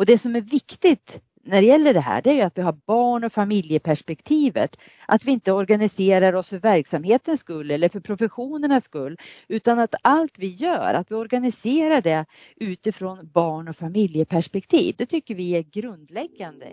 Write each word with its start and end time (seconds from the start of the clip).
Och 0.00 0.06
det 0.06 0.18
som 0.18 0.36
är 0.36 0.40
viktigt 0.40 1.20
när 1.42 1.60
det 1.60 1.66
gäller 1.66 1.94
det 1.94 2.00
här, 2.00 2.22
det 2.22 2.30
är 2.30 2.34
ju 2.34 2.40
att 2.40 2.58
vi 2.58 2.62
har 2.62 2.78
barn 2.86 3.24
och 3.24 3.32
familjeperspektivet. 3.32 4.76
Att 5.06 5.24
vi 5.24 5.32
inte 5.32 5.52
organiserar 5.52 6.32
oss 6.32 6.48
för 6.48 6.58
verksamhetens 6.58 7.40
skull 7.40 7.70
eller 7.70 7.88
för 7.88 8.00
professionernas 8.00 8.84
skull, 8.84 9.16
utan 9.48 9.78
att 9.78 9.94
allt 10.02 10.38
vi 10.38 10.46
gör, 10.46 10.94
att 10.94 11.10
vi 11.10 11.14
organiserar 11.14 12.00
det 12.00 12.24
utifrån 12.56 13.30
barn 13.32 13.68
och 13.68 13.76
familjeperspektiv. 13.76 14.94
Det 14.98 15.06
tycker 15.06 15.34
vi 15.34 15.56
är 15.56 15.62
grundläggande. 15.62 16.66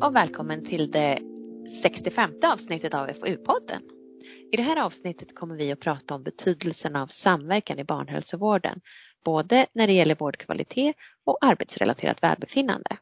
Hej 0.00 0.08
och 0.08 0.16
välkommen 0.16 0.64
till 0.64 0.90
det 0.90 1.18
65 1.82 2.30
avsnittet 2.46 2.94
av 2.94 3.08
FoU-podden. 3.08 3.82
I 4.52 4.56
det 4.56 4.62
här 4.62 4.76
avsnittet 4.76 5.34
kommer 5.34 5.56
vi 5.56 5.72
att 5.72 5.80
prata 5.80 6.14
om 6.14 6.22
betydelsen 6.22 6.96
av 6.96 7.06
samverkan 7.06 7.78
i 7.78 7.84
barnhälsovården, 7.84 8.80
både 9.24 9.66
när 9.72 9.86
det 9.86 9.92
gäller 9.92 10.14
vårdkvalitet 10.14 10.96
och 11.24 11.38
arbetsrelaterat 11.40 12.22
välbefinnande. 12.22 12.96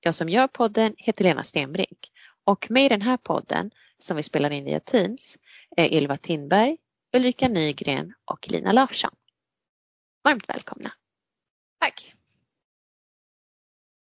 Jag 0.00 0.14
som 0.14 0.28
gör 0.28 0.46
podden 0.46 0.94
heter 0.98 1.24
Lena 1.24 1.44
Stenbrink 1.44 2.10
och 2.44 2.70
med 2.70 2.86
i 2.86 2.88
den 2.88 3.02
här 3.02 3.16
podden, 3.16 3.70
som 3.98 4.16
vi 4.16 4.22
spelar 4.22 4.50
in 4.50 4.64
via 4.64 4.80
Teams, 4.80 5.38
är 5.76 5.92
Ylva 5.92 6.16
Tindberg, 6.16 6.76
Ulrika 7.16 7.48
Nygren 7.48 8.14
och 8.24 8.50
Lina 8.50 8.72
Larsson. 8.72 9.14
Varmt 10.24 10.48
välkomna! 10.48 10.92
Tack! 11.80 12.14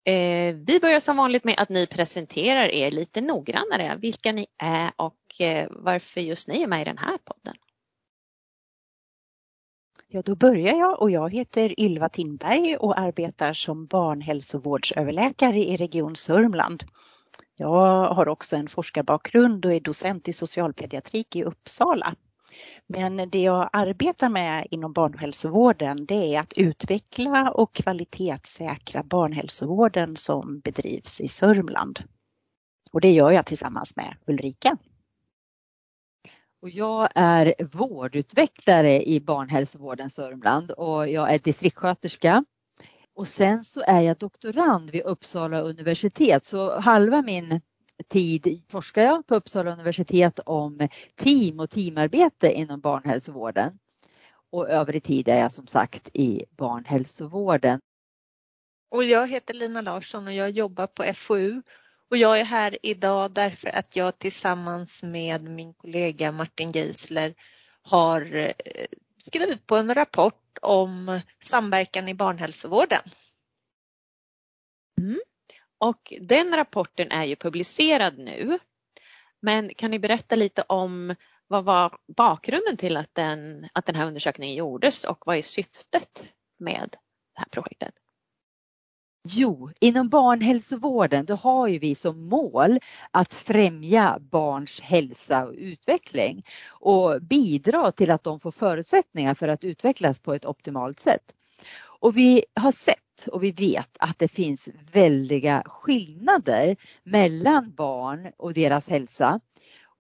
Eh, 0.08 0.56
vi 0.56 0.80
börjar 0.82 1.00
som 1.00 1.18
vanligt 1.18 1.44
med 1.44 1.56
att 1.58 1.70
ni 1.70 1.88
presenterar 1.88 2.68
er 2.68 2.92
lite 2.92 3.22
noggrannare, 3.22 3.98
vilka 4.02 4.32
ni 4.32 4.48
är 4.58 4.92
och 4.96 5.42
eh, 5.42 5.68
varför 5.72 6.22
just 6.22 6.48
ni 6.48 6.62
är 6.64 6.68
med 6.68 6.82
i 6.82 6.86
den 6.86 6.98
här 6.98 7.18
podden. 7.18 7.56
Ja, 10.08 10.22
då 10.22 10.36
börjar 10.36 10.74
jag 10.74 11.02
och 11.02 11.12
jag 11.12 11.34
heter 11.34 11.80
Ylva 11.80 12.10
Tindberg 12.10 12.78
och 12.78 13.00
arbetar 13.00 13.54
som 13.54 13.86
barnhälsovårdsöverläkare 13.86 15.58
i 15.58 15.78
Region 15.78 16.16
Sörmland. 16.16 16.84
Jag 17.56 18.14
har 18.14 18.28
också 18.28 18.56
en 18.56 18.68
forskarbakgrund 18.68 19.66
och 19.66 19.74
är 19.74 19.80
docent 19.80 20.28
i 20.28 20.34
socialpediatrik 20.34 21.36
i 21.36 21.44
Uppsala. 21.44 22.16
Men 22.88 23.30
det 23.30 23.42
jag 23.42 23.70
arbetar 23.74 24.30
med 24.30 24.68
inom 24.72 24.94
barnhälsovården 24.94 26.06
det 26.06 26.36
är 26.36 26.40
att 26.40 26.54
utveckla 26.54 27.52
och 27.52 27.74
kvalitetssäkra 27.74 29.04
barnhälsovården 29.04 30.16
som 30.16 30.60
bedrivs 30.60 31.22
i 31.22 31.28
Sörmland. 31.28 32.00
Och 32.92 33.02
det 33.02 33.12
gör 33.12 33.32
jag 33.32 33.46
tillsammans 33.46 33.96
med 33.96 34.16
Ulrika. 34.28 34.78
Och 36.62 36.70
jag 36.70 37.10
är 37.16 37.54
vårdutvecklare 37.72 39.08
i 39.08 39.22
barnhälsovården 39.22 40.10
Sörmland 40.10 40.72
och 40.72 41.10
jag 41.10 41.34
är 41.34 41.40
distriktssköterska. 41.40 42.46
Och 43.16 43.28
sen 43.28 43.64
så 43.64 43.82
är 43.82 44.02
jag 44.02 44.18
doktorand 44.18 44.92
vid 44.92 45.02
Uppsala 45.02 45.62
universitet 45.62 46.44
så 46.44 46.80
halva 46.80 47.22
min 47.22 47.62
tid 48.10 48.64
forskar 48.70 49.02
jag 49.02 49.28
på 49.28 49.36
Uppsala 49.36 49.74
universitet 49.74 50.40
om 50.46 50.90
team 51.16 51.60
och 51.60 51.70
teamarbete 51.70 52.52
inom 52.54 52.82
barnhälsovården. 52.82 53.80
Och 54.52 54.70
övrig 54.70 55.04
tid 55.04 55.28
är 55.28 55.40
jag 55.40 55.52
som 55.52 55.68
sagt 55.68 56.10
i 56.14 56.46
barnhälsovården. 56.50 57.80
Och 58.92 59.04
jag 59.04 59.28
heter 59.28 59.54
Lina 59.54 59.82
Larsson 59.82 60.28
och 60.28 60.34
jag 60.34 60.50
jobbar 60.50 60.88
på 60.88 61.04
FoU 61.14 61.62
och 62.12 62.18
jag 62.18 62.40
är 62.40 62.46
här 62.46 62.78
idag 62.84 63.32
därför 63.32 63.76
att 63.76 63.96
jag 63.96 64.20
tillsammans 64.20 65.04
med 65.04 65.44
min 65.44 65.74
kollega 65.74 66.32
Martin 66.32 66.72
Geisler 66.72 67.34
har 67.82 68.36
eh, 68.36 68.52
skrivit 69.24 69.68
på 69.68 69.76
en 69.76 69.94
rapport 69.94 70.58
om 70.62 71.22
samverkan 71.44 72.08
i 72.08 72.14
barnhälsovården. 72.14 73.02
Mm. 75.02 75.20
Och 75.86 76.14
den 76.22 76.56
rapporten 76.56 77.12
är 77.12 77.24
ju 77.24 77.36
publicerad 77.36 78.18
nu. 78.18 78.60
Men 79.42 79.74
kan 79.74 79.92
ni 79.92 80.00
berätta 80.00 80.36
lite 80.36 80.62
om 80.62 81.16
vad 81.48 81.66
var 81.66 81.98
bakgrunden 82.18 82.78
till 82.78 82.98
att 82.98 83.16
den, 83.16 83.68
att 83.74 83.86
den 83.86 83.96
här 83.96 84.08
undersökningen 84.08 84.56
gjordes 84.56 85.04
och 85.04 85.24
vad 85.28 85.38
är 85.38 85.42
syftet 85.42 86.26
med 86.60 86.90
det 87.36 87.40
här 87.40 87.48
projektet? 87.52 87.94
Jo, 89.28 89.70
inom 89.80 90.10
barnhälsovården 90.10 91.26
då 91.26 91.36
har 91.36 91.68
ju 91.68 91.80
vi 91.80 91.96
som 91.96 92.30
mål 92.30 92.80
att 93.12 93.34
främja 93.34 94.18
barns 94.20 94.82
hälsa 94.82 95.46
och 95.46 95.54
utveckling 95.58 96.46
och 96.70 97.22
bidra 97.22 97.92
till 97.92 98.12
att 98.12 98.24
de 98.24 98.40
får 98.40 98.52
förutsättningar 98.52 99.34
för 99.34 99.48
att 99.48 99.64
utvecklas 99.64 100.20
på 100.20 100.34
ett 100.34 100.46
optimalt 100.46 101.00
sätt. 101.00 101.34
Och 102.06 102.18
vi 102.18 102.46
har 102.56 102.72
sett 102.72 103.28
och 103.32 103.44
vi 103.44 103.52
vet 103.52 103.98
att 104.00 104.20
det 104.20 104.28
finns 104.28 104.70
väldiga 104.92 105.64
skillnader 105.66 106.76
mellan 107.04 107.74
barn 107.76 108.32
och 108.38 108.54
deras 108.54 108.90
hälsa. 108.90 109.40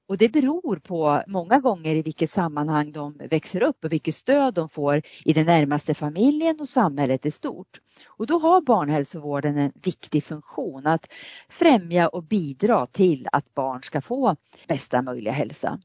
Och 0.08 0.18
det 0.18 0.30
beror 0.30 0.76
på 0.76 1.24
många 1.28 1.60
gånger 1.60 1.96
i 1.96 2.02
vilket 2.02 2.30
sammanhang 2.30 2.92
de 2.92 3.18
växer 3.30 3.64
upp 3.64 3.86
och 3.86 3.94
vilket 3.94 4.16
stöd 4.16 4.54
de 4.54 4.70
får 4.70 5.02
i 5.26 5.34
den 5.34 5.46
närmaste 5.46 5.94
familjen 5.94 6.60
och 6.60 6.70
samhället 6.70 7.26
i 7.26 7.32
stort. 7.32 7.80
Och 8.08 8.28
då 8.28 8.40
har 8.40 8.62
barnhälsovården 8.62 9.58
en 9.58 9.72
viktig 9.84 10.24
funktion 10.24 10.88
att 10.88 11.08
främja 11.50 12.08
och 12.08 12.24
bidra 12.24 12.86
till 12.86 13.28
att 13.32 13.54
barn 13.54 13.84
ska 13.84 14.02
få 14.02 14.36
bästa 14.68 15.02
möjliga 15.02 15.34
hälsa. 15.34 15.80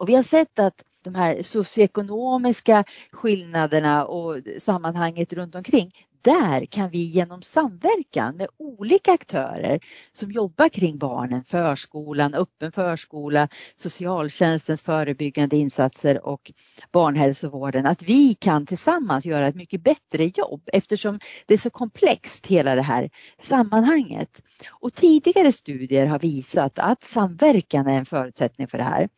Och 0.00 0.08
vi 0.08 0.14
har 0.14 0.22
sett 0.22 0.58
att 0.58 0.84
de 1.02 1.14
här 1.14 1.42
socioekonomiska 1.42 2.84
skillnaderna 3.12 4.04
och 4.04 4.36
sammanhanget 4.58 5.32
runt 5.32 5.54
omkring, 5.54 5.92
där 6.22 6.66
kan 6.66 6.90
vi 6.90 6.98
genom 6.98 7.42
samverkan 7.42 8.36
med 8.36 8.48
olika 8.56 9.12
aktörer 9.12 9.80
som 10.12 10.32
jobbar 10.32 10.68
kring 10.68 10.98
barnen, 10.98 11.44
förskolan, 11.44 12.34
öppen 12.34 12.72
förskola, 12.72 13.48
socialtjänstens 13.76 14.82
förebyggande 14.82 15.56
insatser 15.56 16.26
och 16.26 16.52
barnhälsovården, 16.92 17.86
att 17.86 18.02
vi 18.02 18.34
kan 18.34 18.66
tillsammans 18.66 19.26
göra 19.26 19.46
ett 19.46 19.54
mycket 19.54 19.82
bättre 19.82 20.24
jobb 20.24 20.62
eftersom 20.72 21.20
det 21.46 21.54
är 21.54 21.58
så 21.58 21.70
komplext 21.70 22.46
hela 22.46 22.74
det 22.74 22.82
här 22.82 23.10
sammanhanget. 23.42 24.42
Och 24.70 24.94
tidigare 24.94 25.52
studier 25.52 26.06
har 26.06 26.18
visat 26.18 26.78
att 26.78 27.02
samverkan 27.02 27.86
är 27.86 27.98
en 27.98 28.06
förutsättning 28.06 28.68
för 28.68 28.78
det 28.78 28.84
här. 28.84 29.08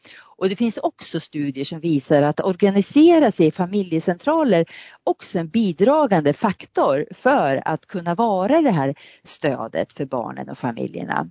Och 0.42 0.48
det 0.48 0.56
finns 0.56 0.78
också 0.78 1.20
studier 1.20 1.64
som 1.64 1.80
visar 1.80 2.22
att 2.22 2.40
organisera 2.40 3.30
sig 3.30 3.46
i 3.46 3.50
familjecentraler 3.50 4.66
också 5.04 5.38
en 5.38 5.48
bidragande 5.48 6.32
faktor 6.32 7.06
för 7.10 7.62
att 7.68 7.86
kunna 7.86 8.14
vara 8.14 8.62
det 8.62 8.70
här 8.70 8.94
stödet 9.22 9.92
för 9.92 10.04
barnen 10.04 10.48
och 10.48 10.58
familjerna. 10.58 11.30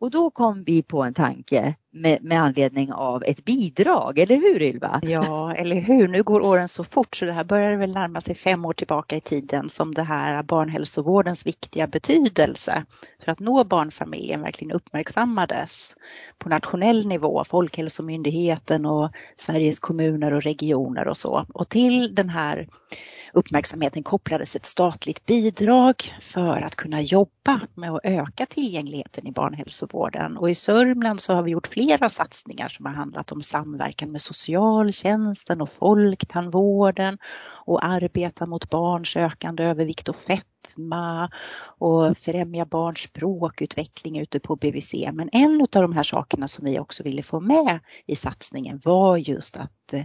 Och 0.00 0.10
då 0.10 0.30
kom 0.30 0.64
vi 0.64 0.82
på 0.82 1.02
en 1.02 1.14
tanke 1.14 1.74
med, 1.90 2.22
med, 2.22 2.42
anledning 2.42 2.92
av 2.92 3.24
ett 3.24 3.44
bidrag, 3.44 4.18
eller 4.18 4.36
hur 4.36 4.62
Ylva? 4.62 5.00
Ja, 5.02 5.54
eller 5.54 5.76
hur. 5.76 6.08
Nu 6.08 6.22
går 6.22 6.40
åren 6.40 6.68
så 6.68 6.84
fort 6.84 7.16
så 7.16 7.24
det 7.24 7.32
här 7.32 7.44
börjar 7.44 7.76
väl 7.76 7.94
närma 7.94 8.20
sig 8.20 8.34
fem 8.34 8.64
år 8.64 8.72
tillbaka 8.72 9.16
i 9.16 9.20
tiden 9.20 9.68
som 9.68 9.94
det 9.94 10.02
här 10.02 10.42
barnhälsovårdens 10.42 11.46
viktiga 11.46 11.86
betydelse 11.86 12.84
för 13.24 13.32
att 13.32 13.40
nå 13.40 13.64
barnfamiljen 13.64 14.42
verkligen 14.42 14.72
uppmärksammades 14.72 15.96
på 16.38 16.48
nationell 16.48 17.06
nivå, 17.06 17.44
Folkhälsomyndigheten 17.44 18.86
och 18.86 19.10
Sveriges 19.36 19.78
kommuner 19.78 20.32
och 20.32 20.42
regioner 20.42 21.08
och 21.08 21.16
så. 21.16 21.46
Och 21.54 21.68
till 21.68 22.14
den 22.14 22.28
här 22.28 22.68
uppmärksamheten 23.32 24.02
kopplades 24.02 24.56
ett 24.56 24.66
statligt 24.66 25.26
bidrag 25.26 25.94
för 26.20 26.60
att 26.60 26.76
kunna 26.76 27.00
jobba 27.00 27.60
med 27.74 27.90
att 27.90 28.04
öka 28.04 28.46
tillgängligheten 28.46 29.26
i 29.26 29.32
barnhälsovården. 29.32 30.36
Och 30.36 30.50
i 30.50 30.54
Sörmland 30.54 31.20
så 31.20 31.34
har 31.34 31.42
vi 31.42 31.50
gjort 31.50 31.66
flera 31.66 32.08
satsningar 32.08 32.68
som 32.68 32.86
har 32.86 32.92
handlat 32.92 33.32
om 33.32 33.42
samverkan 33.42 34.12
med 34.12 34.20
socialtjänsten 34.20 35.60
och 35.60 35.70
folktandvården 35.70 37.18
och 37.66 37.84
arbeta 37.84 38.46
mot 38.46 38.70
barns 38.70 39.16
ökande 39.16 39.64
övervikt 39.64 40.08
och 40.08 40.16
fetma 40.16 41.30
och 41.78 42.18
främja 42.18 42.66
barns 42.66 42.98
språkutveckling 42.98 44.18
ute 44.18 44.40
på 44.40 44.56
BVC. 44.56 44.94
Men 45.12 45.28
en 45.32 45.60
av 45.60 45.82
de 45.82 45.92
här 45.92 46.02
sakerna 46.02 46.48
som 46.48 46.64
vi 46.64 46.78
också 46.78 47.02
ville 47.02 47.22
få 47.22 47.40
med 47.40 47.80
i 48.06 48.16
satsningen 48.16 48.80
var 48.84 49.16
just 49.16 49.56
att 49.56 49.92
eh, 49.92 50.04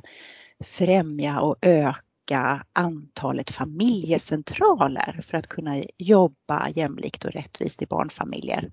främja 0.63 1.41
och 1.41 1.55
öka 1.61 2.03
öka 2.23 2.65
antalet 2.73 3.51
familjecentraler 3.51 5.21
för 5.27 5.37
att 5.37 5.47
kunna 5.47 5.83
jobba 5.97 6.69
jämlikt 6.69 7.25
och 7.25 7.31
rättvist 7.31 7.81
i 7.81 7.85
barnfamiljer. 7.85 8.71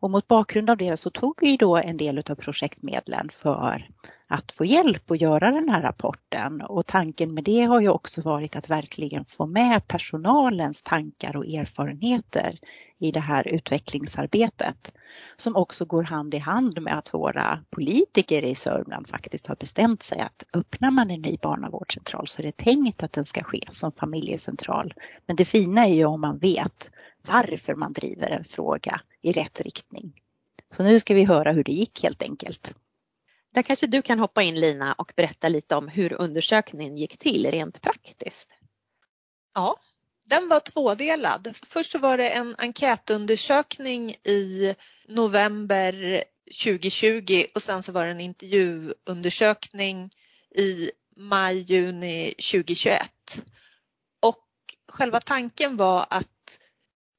Och 0.00 0.10
mot 0.10 0.28
bakgrund 0.28 0.70
av 0.70 0.76
det 0.76 0.96
så 0.96 1.10
tog 1.10 1.38
vi 1.40 1.56
då 1.56 1.76
en 1.76 1.96
del 1.96 2.18
av 2.18 2.34
projektmedlen 2.34 3.28
för 3.32 3.88
att 4.28 4.52
få 4.52 4.64
hjälp 4.64 5.10
att 5.10 5.20
göra 5.20 5.50
den 5.50 5.68
här 5.68 5.82
rapporten 5.82 6.60
och 6.60 6.86
tanken 6.86 7.34
med 7.34 7.44
det 7.44 7.62
har 7.62 7.80
ju 7.80 7.88
också 7.88 8.22
varit 8.22 8.56
att 8.56 8.70
verkligen 8.70 9.24
få 9.24 9.46
med 9.46 9.88
personalens 9.88 10.82
tankar 10.82 11.36
och 11.36 11.46
erfarenheter 11.46 12.58
i 12.98 13.10
det 13.10 13.20
här 13.20 13.48
utvecklingsarbetet 13.48 14.92
som 15.36 15.56
också 15.56 15.84
går 15.84 16.02
hand 16.02 16.34
i 16.34 16.38
hand 16.38 16.82
med 16.82 16.98
att 16.98 17.14
våra 17.14 17.64
politiker 17.70 18.44
i 18.44 18.54
Sörmland 18.54 19.08
faktiskt 19.08 19.46
har 19.46 19.56
bestämt 19.56 20.02
sig 20.02 20.20
att 20.20 20.44
öppnar 20.52 20.90
man 20.90 21.10
en 21.10 21.22
ny 21.22 21.36
barnavårdscentral 21.42 22.28
så 22.28 22.42
är 22.42 22.46
det 22.46 22.56
tänkt 22.56 23.02
att 23.02 23.12
den 23.12 23.24
ska 23.24 23.42
ske 23.42 23.60
som 23.72 23.92
familjecentral. 23.92 24.94
Men 25.26 25.36
det 25.36 25.44
fina 25.44 25.86
är 25.86 25.94
ju 25.94 26.04
om 26.04 26.20
man 26.20 26.38
vet 26.38 26.90
varför 27.26 27.74
man 27.74 27.92
driver 27.92 28.30
en 28.30 28.44
fråga 28.44 29.00
i 29.22 29.32
rätt 29.32 29.60
riktning. 29.60 30.12
Så 30.70 30.82
nu 30.82 31.00
ska 31.00 31.14
vi 31.14 31.24
höra 31.24 31.52
hur 31.52 31.64
det 31.64 31.72
gick 31.72 32.02
helt 32.02 32.22
enkelt. 32.22 32.74
Där 33.56 33.62
kanske 33.62 33.86
du 33.86 34.02
kan 34.02 34.18
hoppa 34.18 34.42
in 34.42 34.60
Lina 34.60 34.92
och 34.92 35.12
berätta 35.16 35.48
lite 35.48 35.76
om 35.76 35.88
hur 35.88 36.12
undersökningen 36.12 36.96
gick 36.96 37.18
till 37.18 37.50
rent 37.50 37.82
praktiskt. 37.82 38.50
Ja, 39.54 39.76
den 40.24 40.48
var 40.48 40.60
tvådelad. 40.60 41.56
Först 41.62 41.90
så 41.90 41.98
var 41.98 42.18
det 42.18 42.28
en 42.28 42.54
enkätundersökning 42.58 44.10
i 44.10 44.74
november 45.08 46.24
2020 46.64 47.44
och 47.54 47.62
sen 47.62 47.82
så 47.82 47.92
var 47.92 48.04
det 48.04 48.10
en 48.10 48.20
intervjuundersökning 48.20 50.10
i 50.54 50.90
maj-juni 51.16 52.34
2021. 52.52 53.00
Och 54.22 54.46
själva 54.88 55.20
tanken 55.20 55.76
var 55.76 56.06
att 56.10 56.58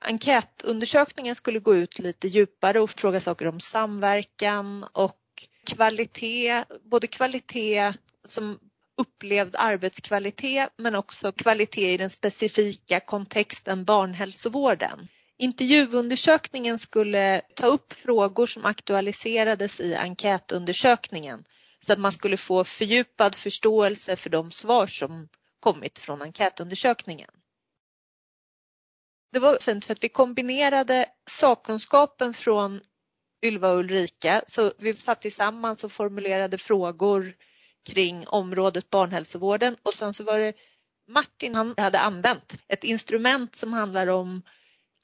enkätundersökningen 0.05 1.35
skulle 1.35 1.59
gå 1.59 1.75
ut 1.75 1.99
lite 1.99 2.27
djupare 2.27 2.79
och 2.79 2.89
fråga 2.89 3.19
saker 3.19 3.47
om 3.47 3.59
samverkan 3.59 4.85
och 4.91 5.23
kvalitet, 5.67 6.63
både 6.91 7.07
kvalitet 7.07 7.93
som 8.25 8.59
upplevd 8.97 9.55
arbetskvalitet 9.57 10.69
men 10.77 10.95
också 10.95 11.31
kvalitet 11.31 11.93
i 11.93 11.97
den 11.97 12.09
specifika 12.09 12.99
kontexten 12.99 13.85
barnhälsovården. 13.85 15.07
Intervjuundersökningen 15.37 16.79
skulle 16.79 17.41
ta 17.55 17.67
upp 17.67 17.93
frågor 17.93 18.47
som 18.47 18.65
aktualiserades 18.65 19.79
i 19.79 19.95
enkätundersökningen 19.95 21.43
så 21.79 21.93
att 21.93 21.99
man 21.99 22.11
skulle 22.11 22.37
få 22.37 22.63
fördjupad 22.63 23.35
förståelse 23.35 24.15
för 24.15 24.29
de 24.29 24.51
svar 24.51 24.87
som 24.87 25.27
kommit 25.59 25.99
från 25.99 26.21
enkätundersökningen. 26.21 27.29
Det 29.31 29.39
var 29.39 29.57
fint 29.61 29.85
för 29.85 29.93
att 29.93 30.03
vi 30.03 30.09
kombinerade 30.09 31.05
sakkunskapen 31.29 32.33
från 32.33 32.81
Ylva 33.45 33.69
och 33.69 33.77
Ulrika 33.77 34.41
så 34.47 34.71
vi 34.77 34.93
satt 34.93 35.21
tillsammans 35.21 35.83
och 35.83 35.91
formulerade 35.91 36.57
frågor 36.57 37.35
kring 37.89 38.27
området 38.27 38.89
barnhälsovården 38.89 39.75
och 39.83 39.93
sen 39.93 40.13
så 40.13 40.23
var 40.23 40.39
det 40.39 40.53
Martin, 41.09 41.55
han 41.55 41.73
hade 41.77 41.99
använt 41.99 42.63
ett 42.67 42.83
instrument 42.83 43.55
som 43.55 43.73
handlar 43.73 44.07
om 44.07 44.41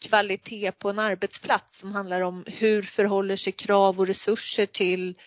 kvalitet 0.06 0.72
på 0.72 0.90
en 0.90 1.00
arbetsplats 1.00 1.80
som 1.80 1.92
handlar 1.92 2.22
om 2.22 2.44
hur 2.48 2.84
förhåller 2.84 3.38
sig 3.38 3.54
krav 3.54 4.00
och 4.00 4.08
resurser 4.08 4.66
till 4.66 5.20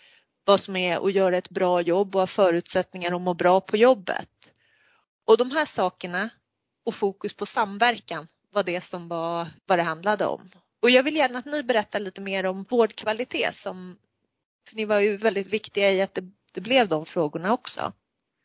vad 0.44 0.61
som 0.61 0.76
är 0.76 1.06
att 1.06 1.12
göra 1.12 1.37
ett 1.37 1.50
bra 1.50 1.81
jobb 1.81 2.17
och 2.17 2.23
ha 2.23 2.26
förutsättningar 2.26 3.14
att 3.14 3.20
må 3.20 3.35
bra 3.35 3.61
på 3.61 3.76
jobbet. 3.76 4.53
Och 5.26 5.38
de 5.38 5.50
här 5.50 5.67
sakerna 5.67 6.31
och 6.85 6.94
fokus 6.94 7.35
på 7.35 7.47
samverkan 7.47 8.29
var 8.53 8.62
det 8.62 8.81
som 8.81 9.08
var 9.08 9.47
vad 9.67 9.79
det 9.79 9.82
handlade 9.82 10.26
om. 10.26 10.50
Och 10.86 10.90
jag 10.90 11.02
vill 11.02 11.16
gärna 11.16 11.38
att 11.38 11.46
ni 11.46 11.62
berättar 11.62 12.00
lite 12.00 12.20
mer 12.20 12.46
om 12.46 12.64
vårdkvalitet 12.68 13.54
som 13.54 13.96
för 14.68 14.76
ni 14.76 14.84
var 14.84 15.00
ju 15.00 15.16
väldigt 15.16 15.46
viktiga 15.46 15.92
i 15.92 16.02
att 16.02 16.14
det 16.14 16.24
det 16.56 16.60
blev 16.60 16.88
de 16.88 17.06
frågorna 17.06 17.52
också. 17.52 17.92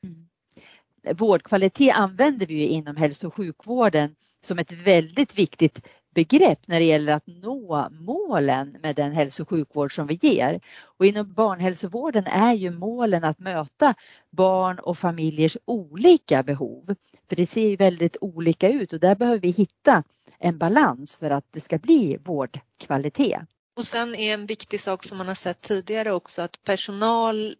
Mm. 0.03 1.17
Vårdkvalitet 1.17 1.95
använder 1.95 2.45
vi 2.45 2.67
inom 2.67 2.95
hälso 2.95 3.27
och 3.27 3.35
sjukvården 3.35 4.15
som 4.41 4.59
ett 4.59 4.71
väldigt 4.71 5.37
viktigt 5.37 5.81
begrepp 6.13 6.67
när 6.67 6.79
det 6.79 6.85
gäller 6.85 7.13
att 7.13 7.27
nå 7.27 7.87
målen 7.91 8.77
med 8.81 8.95
den 8.95 9.11
hälso 9.11 9.43
och 9.43 9.49
sjukvård 9.49 9.95
som 9.95 10.07
vi 10.07 10.19
ger. 10.21 10.61
Och 10.81 11.05
inom 11.05 11.33
barnhälsovården 11.33 12.27
är 12.27 12.53
ju 12.53 12.69
målen 12.69 13.23
att 13.23 13.39
möta 13.39 13.95
barn 14.29 14.79
och 14.79 14.97
familjers 14.97 15.57
olika 15.65 16.43
behov. 16.43 16.95
För 17.29 17.35
det 17.35 17.45
ser 17.45 17.67
ju 17.67 17.75
väldigt 17.75 18.17
olika 18.21 18.69
ut 18.69 18.93
och 18.93 18.99
där 18.99 19.15
behöver 19.15 19.39
vi 19.39 19.51
hitta 19.51 20.03
en 20.41 20.57
balans 20.57 21.15
för 21.15 21.29
att 21.29 21.45
det 21.51 21.61
ska 21.61 21.77
bli 21.77 22.17
vårdkvalitet. 22.17 23.41
Och 23.77 23.85
sen 23.85 24.15
är 24.15 24.33
en 24.33 24.45
viktig 24.45 24.79
sak 24.79 25.03
som 25.03 25.17
man 25.17 25.27
har 25.27 25.35
sett 25.35 25.61
tidigare 25.61 26.11
också 26.11 26.41
att 26.41 26.63
personal 26.63 27.55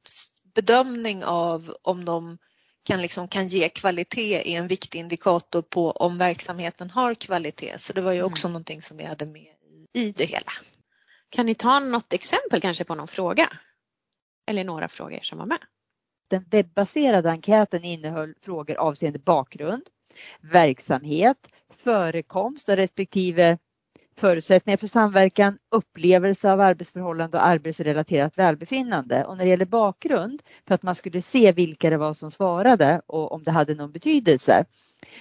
bedömning 0.55 1.23
av 1.23 1.75
om 1.81 2.05
de 2.05 2.37
kan, 2.83 3.01
liksom, 3.01 3.27
kan 3.27 3.47
ge 3.47 3.69
kvalitet 3.69 4.53
är 4.53 4.59
en 4.59 4.67
viktig 4.67 4.99
indikator 4.99 5.61
på 5.61 5.91
om 5.91 6.17
verksamheten 6.17 6.89
har 6.89 7.15
kvalitet. 7.15 7.77
Så 7.77 7.93
det 7.93 8.01
var 8.01 8.11
ju 8.11 8.19
mm. 8.19 8.31
också 8.31 8.47
mm. 8.47 8.53
någonting 8.53 8.81
som 8.81 8.97
vi 8.97 9.03
hade 9.03 9.25
med 9.25 9.55
i, 9.93 9.99
i 9.99 10.11
det 10.11 10.25
hela. 10.25 10.51
Kan 11.29 11.45
ni 11.45 11.55
ta 11.55 11.79
något 11.79 12.13
exempel 12.13 12.61
kanske 12.61 12.83
på 12.83 12.95
någon 12.95 13.07
fråga? 13.07 13.49
Eller 14.47 14.63
några 14.63 14.87
frågor 14.87 15.19
som 15.21 15.37
var 15.37 15.45
med? 15.45 15.59
Den 16.31 16.45
webbaserade 16.51 17.29
enkäten 17.29 17.83
innehöll 17.83 18.33
frågor 18.41 18.75
avseende 18.75 19.19
bakgrund, 19.19 19.83
verksamhet, 20.41 21.37
förekomst 21.69 22.69
av 22.69 22.75
respektive 22.75 23.57
förutsättningar 24.17 24.77
för 24.77 24.87
samverkan, 24.87 25.57
upplevelse 25.71 26.51
av 26.51 26.61
arbetsförhållande 26.61 27.37
och 27.37 27.45
arbetsrelaterat 27.45 28.37
välbefinnande. 28.37 29.25
Och 29.25 29.37
när 29.37 29.43
det 29.43 29.49
gäller 29.49 29.65
bakgrund, 29.65 30.41
för 30.67 30.75
att 30.75 30.83
man 30.83 30.95
skulle 30.95 31.21
se 31.21 31.51
vilka 31.51 31.89
det 31.89 31.97
var 31.97 32.13
som 32.13 32.31
svarade 32.31 33.01
och 33.07 33.31
om 33.31 33.43
det 33.43 33.51
hade 33.51 33.75
någon 33.75 33.91
betydelse, 33.91 34.65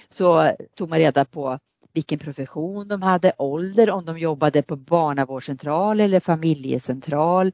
så 0.09 0.51
tog 0.75 0.89
man 0.89 0.99
reda 0.99 1.25
på 1.25 1.59
vilken 1.93 2.19
profession 2.19 2.87
de 2.87 3.01
hade, 3.01 3.33
ålder, 3.37 3.89
om 3.89 4.05
de 4.05 4.19
jobbade 4.19 4.61
på 4.61 4.75
barnavårdscentral 4.75 5.99
eller 5.99 6.19
familjecentral 6.19 7.51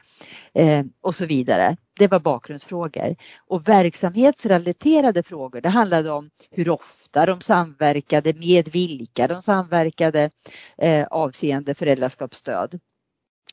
eh, 0.54 0.86
och 1.02 1.16
så 1.16 1.26
vidare. 1.26 1.78
Det 2.00 2.08
var 2.08 2.20
bakgrundsfrågor. 2.20 3.16
Och 3.48 3.68
verksamhetsrelaterade 3.68 5.24
frågor, 5.24 5.62
det 5.62 5.70
handlade 5.70 6.12
om 6.12 6.30
hur 6.52 6.70
ofta 6.70 7.26
de 7.26 7.42
samverkade, 7.42 8.34
med 8.34 8.68
vilka 8.68 9.28
de 9.28 9.42
samverkade 9.42 10.30
eh, 10.78 11.08
avseende 11.08 11.74
föräldraskapsstöd. 11.74 12.80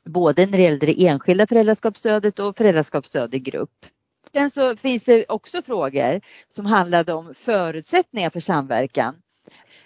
Både 0.05 0.47
när 0.47 0.59
det 0.59 0.65
gällde 0.65 0.87
det 0.87 1.07
enskilda 1.07 1.47
föräldraskapsstödet 1.47 2.39
och 2.39 2.57
föräldraskapsstöd 2.57 3.35
i 3.35 3.39
grupp. 3.39 3.87
Sen 4.33 4.51
så 4.51 4.77
finns 4.77 5.05
det 5.05 5.25
också 5.29 5.63
frågor 5.63 6.21
som 6.49 6.67
handlade 6.67 7.13
om 7.13 7.35
förutsättningar 7.35 8.31
för 8.31 8.41
samverkan 8.41 9.15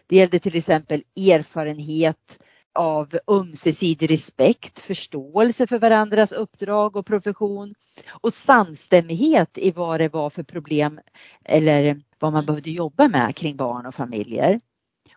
det 0.09 0.17
gällde 0.17 0.39
till 0.39 0.57
exempel 0.57 1.03
erfarenhet 1.17 2.39
av 2.75 3.19
ömsesidig 3.31 4.11
respekt, 4.11 4.81
förståelse 4.81 5.67
för 5.67 5.79
varandras 5.79 6.33
uppdrag 6.33 6.97
och 6.97 7.07
profession 7.07 7.75
och 8.09 8.33
samstämmighet 8.33 9.59
i 9.59 9.71
vad 9.71 10.01
det 10.01 10.09
var 10.09 10.31
för 10.31 10.43
problem 10.43 11.01
eller 11.45 12.03
vad 12.19 12.33
man 12.33 12.47
behövde 12.47 12.71
jobba 12.71 13.09
med 13.09 13.37
kring 13.37 13.57
barn 13.57 13.87
och 13.87 13.95
familjer. 13.95 14.61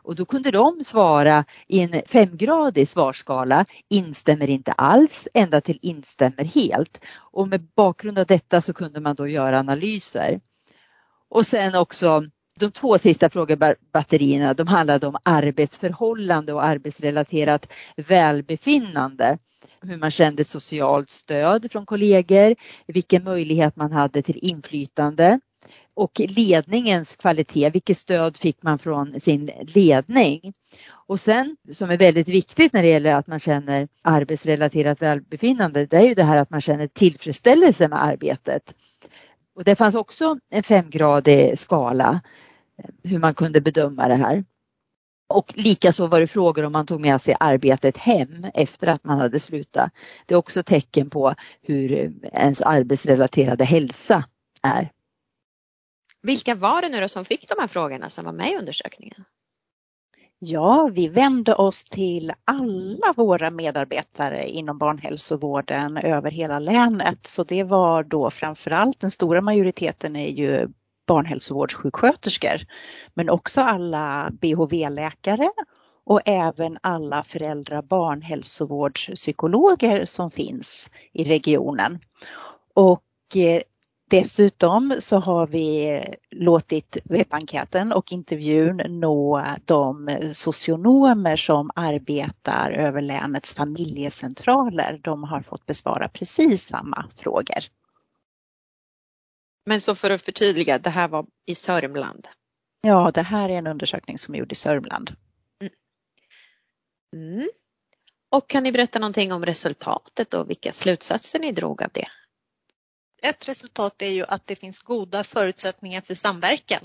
Och 0.04 0.16
då 0.16 0.26
kunde 0.26 0.52
de 0.52 0.84
svara 0.84 1.46
i 1.68 1.80
en 1.80 2.02
femgradig 2.08 2.88
svarsskala, 2.88 3.66
instämmer 3.90 4.50
inte 4.50 4.72
alls, 4.72 5.28
ända 5.34 5.62
till 5.62 5.80
instämmer 5.82 6.44
helt. 6.44 7.06
Och 7.16 7.48
med 7.48 7.68
bakgrund 7.76 8.20
av 8.20 8.26
detta 8.26 8.62
så 8.62 8.74
kunde 8.74 9.00
man 9.00 9.16
då 9.16 9.28
göra 9.28 9.60
analyser. 9.60 10.40
Och 11.30 11.46
sen 11.46 11.76
också 11.76 12.24
de 12.60 12.72
två 12.72 12.98
sista 12.98 13.30
frågebatterierna 13.30 14.54
de 14.54 14.68
handlade 14.68 15.08
om 15.08 15.18
arbetsförhållande 15.24 16.54
och 16.54 16.64
arbetsrelaterat 16.64 17.72
välbefinnande. 17.96 19.38
Hur 19.82 19.98
man 19.98 20.12
kände 20.12 20.44
socialt 20.44 21.10
stöd 21.10 21.72
från 21.72 21.86
kollegor, 21.86 22.56
vilken 22.88 23.24
möjlighet 23.24 23.76
man 23.76 23.92
hade 23.92 24.22
till 24.22 24.38
inflytande 24.42 25.40
och 25.94 26.22
ledningens 26.28 27.16
kvalitet, 27.16 27.70
vilket 27.70 27.98
stöd 27.98 28.38
fick 28.38 28.64
man 28.64 28.80
från 28.80 29.20
sin 29.20 29.52
ledning. 29.76 30.54
Och 31.08 31.20
sen 31.20 31.58
som 31.72 31.90
är 31.92 31.98
väldigt 31.98 32.30
viktigt 32.30 32.74
när 32.74 32.84
det 32.84 32.90
gäller 32.90 33.16
att 33.16 33.28
man 33.28 33.40
känner 33.40 33.88
arbetsrelaterat 34.02 35.02
välbefinnande, 35.02 35.86
det 35.86 35.98
är 35.98 36.08
ju 36.08 36.14
det 36.14 36.24
här 36.24 36.38
att 36.38 36.50
man 36.50 36.62
känner 36.62 36.88
tillfredsställelse 36.88 37.88
med 37.88 38.04
arbetet. 38.04 38.76
Och 39.56 39.64
det 39.64 39.76
fanns 39.76 39.96
också 39.96 40.38
en 40.50 40.64
femgradig 40.64 41.60
skala 41.60 42.22
eh, 42.78 42.90
hur 43.04 43.20
man 43.20 43.34
kunde 43.34 43.62
bedöma 43.62 44.08
det 44.08 44.16
här. 44.16 44.44
Och 45.34 45.54
likaså 45.56 46.08
var 46.08 46.20
det 46.20 46.28
frågor 46.28 46.66
om 46.66 46.72
man 46.72 46.86
tog 46.86 47.02
med 47.02 47.22
sig 47.22 47.36
arbetet 47.40 47.98
hem 47.98 48.46
efter 48.54 48.88
att 48.88 49.04
man 49.04 49.20
hade 49.20 49.40
slutat. 49.40 49.92
Det 50.26 50.34
är 50.34 50.38
också 50.38 50.64
tecken 50.64 51.10
på 51.10 51.36
hur 51.62 51.92
eh, 51.94 52.10
ens 52.34 52.62
arbetsrelaterade 52.62 53.64
hälsa 53.64 54.24
är. 54.62 54.92
Vilka 56.22 56.56
var 56.56 56.82
det 56.82 56.90
nu 56.90 57.00
då 57.00 57.08
som 57.08 57.26
fick 57.26 57.48
de 57.48 57.56
här 57.60 57.68
frågorna 57.68 58.10
som 58.10 58.26
var 58.26 58.34
med 58.34 58.52
i 58.52 58.58
undersökningen? 58.58 59.26
Ja, 60.44 60.90
vi 60.94 61.08
vände 61.08 61.56
oss 61.56 61.86
till 61.86 62.34
alla 62.46 63.14
våra 63.18 63.52
medarbetare 63.52 64.50
inom 64.50 64.78
barnhälsovården 64.78 65.98
över 65.98 66.32
hela 66.32 66.60
länet. 66.60 67.28
Så 67.28 67.44
det 67.44 67.64
var 67.64 68.04
då 68.04 68.30
framförallt 68.30 69.00
den 69.00 69.12
stora 69.12 69.42
majoriteten 69.42 70.16
är 70.16 70.28
ju 70.28 70.68
barnhälsovårdssjuksköterskor, 71.08 72.58
men 73.14 73.30
också 73.30 73.62
alla 73.62 74.30
BHV-läkare 74.32 75.52
och 76.06 76.22
även 76.26 76.78
alla 76.82 77.24
föräldra 77.24 77.82
barnhälsovårdspsykologer 77.82 80.06
som 80.06 80.32
finns 80.32 80.92
i 81.14 81.24
regionen. 81.24 82.00
Och 82.74 83.04
eh, 83.36 83.62
Dessutom 84.12 84.96
så 85.00 85.18
har 85.20 85.48
vi 85.48 86.04
låtit 86.32 86.98
webbenkäten 87.04 87.92
och 87.92 88.12
intervjun 88.12 88.82
nå 88.88 89.46
de 89.66 90.18
socionomer 90.34 91.36
som 91.36 91.72
arbetar 91.76 92.72
över 92.72 93.02
länets 93.02 93.54
familjecentraler. 93.54 95.00
De 95.04 95.24
har 95.24 95.42
fått 95.42 95.66
besvara 95.66 96.08
precis 96.08 96.68
samma 96.68 97.10
frågor. 97.16 97.64
Men 99.66 99.82
så 99.82 99.96
för 99.96 100.10
att 100.10 100.22
förtydliga, 100.22 100.80
det 100.80 100.90
här 100.90 101.08
var 101.08 101.26
i 101.46 101.56
Sörmland? 101.56 102.28
Ja, 102.82 103.12
det 103.14 103.22
här 103.22 103.50
är 103.50 103.54
en 103.54 103.68
undersökning 103.68 104.18
som 104.18 104.34
är 104.34 104.40
gjord 104.40 104.52
i 104.52 104.56
Sörmland. 104.56 105.16
Mm. 105.62 105.74
Mm. 107.16 107.50
Och 108.30 108.50
kan 108.50 108.64
ni 108.64 108.72
berätta 108.72 109.00
någonting 109.00 109.34
om 109.34 109.46
resultatet 109.46 110.34
och 110.34 110.50
vilka 110.50 110.72
slutsatser 110.72 111.40
ni 111.40 111.52
drog 111.52 111.84
av 111.84 111.90
det? 111.94 112.08
Ett 113.22 113.48
resultat 113.48 114.02
är 114.02 114.10
ju 114.10 114.24
att 114.28 114.48
det 114.48 114.56
finns 114.56 114.80
goda 114.80 115.24
förutsättningar 115.24 116.02
för 116.02 116.16
samverkan. 116.16 116.80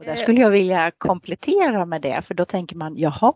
Och 0.00 0.06
där 0.06 0.16
skulle 0.16 0.40
jag 0.40 0.50
vilja 0.50 0.90
komplettera 0.98 1.84
med 1.86 2.02
det 2.02 2.22
för 2.22 2.34
då 2.34 2.44
tänker 2.44 2.76
man 2.76 2.96
jaha, 2.96 3.32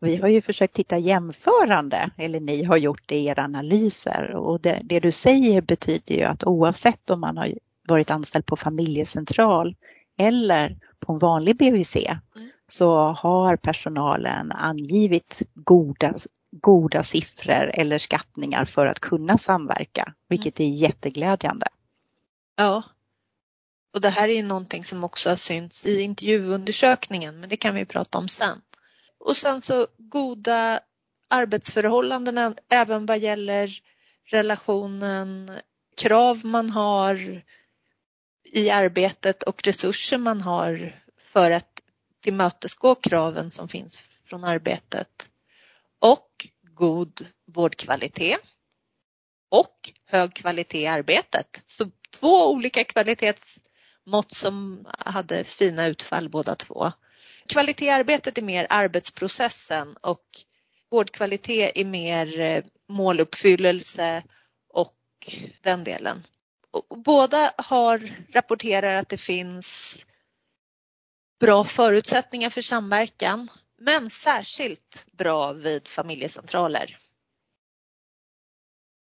vi 0.00 0.16
har 0.16 0.28
ju 0.28 0.42
försökt 0.42 0.74
titta 0.74 0.98
jämförande 0.98 2.10
eller 2.18 2.40
ni 2.40 2.64
har 2.64 2.76
gjort 2.76 3.02
det 3.06 3.16
i 3.16 3.26
era 3.26 3.42
analyser 3.44 4.34
och 4.34 4.60
det, 4.60 4.80
det 4.84 5.00
du 5.00 5.12
säger 5.12 5.60
betyder 5.60 6.14
ju 6.14 6.22
att 6.22 6.44
oavsett 6.44 7.10
om 7.10 7.20
man 7.20 7.36
har 7.36 7.52
varit 7.88 8.10
anställd 8.10 8.46
på 8.46 8.56
familjecentral 8.56 9.76
eller 10.18 10.78
på 11.00 11.12
en 11.12 11.18
vanlig 11.18 11.56
BVC 11.56 11.96
mm. 11.96 12.50
så 12.68 12.96
har 12.96 13.56
personalen 13.56 14.52
angivit 14.52 15.42
goda, 15.54 16.14
goda 16.50 17.04
siffror 17.04 17.70
eller 17.74 17.98
skattningar 17.98 18.64
för 18.64 18.86
att 18.86 19.00
kunna 19.00 19.38
samverka, 19.38 20.14
vilket 20.28 20.60
är 20.60 20.68
jätteglädjande. 20.68 21.68
Ja. 22.56 22.82
Och 23.94 24.00
det 24.00 24.08
här 24.08 24.28
är 24.28 24.42
någonting 24.42 24.84
som 24.84 25.04
också 25.04 25.28
har 25.28 25.36
synts 25.36 25.86
i 25.86 26.00
intervjuundersökningen, 26.00 27.40
men 27.40 27.48
det 27.48 27.56
kan 27.56 27.74
vi 27.74 27.84
prata 27.84 28.18
om 28.18 28.28
sen. 28.28 28.60
Och 29.18 29.36
sen 29.36 29.60
så 29.62 29.86
goda 29.98 30.80
arbetsförhållanden 31.28 32.54
även 32.68 33.06
vad 33.06 33.18
gäller 33.18 33.80
relationen, 34.24 35.50
krav 35.96 36.40
man 36.44 36.70
har 36.70 37.42
i 38.52 38.70
arbetet 38.70 39.42
och 39.42 39.62
resurser 39.62 40.18
man 40.18 40.40
har 40.40 41.02
för 41.18 41.50
att 41.50 41.80
tillmötesgå 42.22 42.94
kraven 42.94 43.50
som 43.50 43.68
finns 43.68 43.98
från 44.24 44.44
arbetet. 44.44 45.28
Och 46.06 46.46
god 46.74 47.26
vårdkvalitet 47.46 48.40
och 49.50 49.90
hög 50.06 50.34
kvalitet 50.34 50.82
i 50.82 50.86
arbetet. 50.86 51.62
Så 51.66 51.90
två 52.10 52.50
olika 52.50 52.84
kvalitetsmått 52.84 54.32
som 54.32 54.86
hade 54.98 55.44
fina 55.44 55.86
utfall 55.86 56.28
båda 56.28 56.54
två. 56.54 56.92
Kvalitet 57.48 57.86
i 57.86 57.90
arbetet 57.90 58.38
är 58.38 58.42
mer 58.42 58.66
arbetsprocessen 58.70 59.96
och 60.00 60.24
vårdkvalitet 60.90 61.72
är 61.74 61.84
mer 61.84 62.40
eh, 62.40 62.64
måluppfyllelse 62.88 64.22
och 64.68 64.96
den 65.62 65.84
delen. 65.84 66.26
Båda 67.04 67.52
har 67.56 68.10
rapporterat 68.32 69.02
att 69.02 69.08
det 69.08 69.16
finns 69.16 69.98
bra 71.40 71.64
förutsättningar 71.64 72.50
för 72.50 72.62
samverkan 72.62 73.48
men 73.78 74.10
särskilt 74.10 75.06
bra 75.12 75.52
vid 75.52 75.88
familjecentraler. 75.88 76.96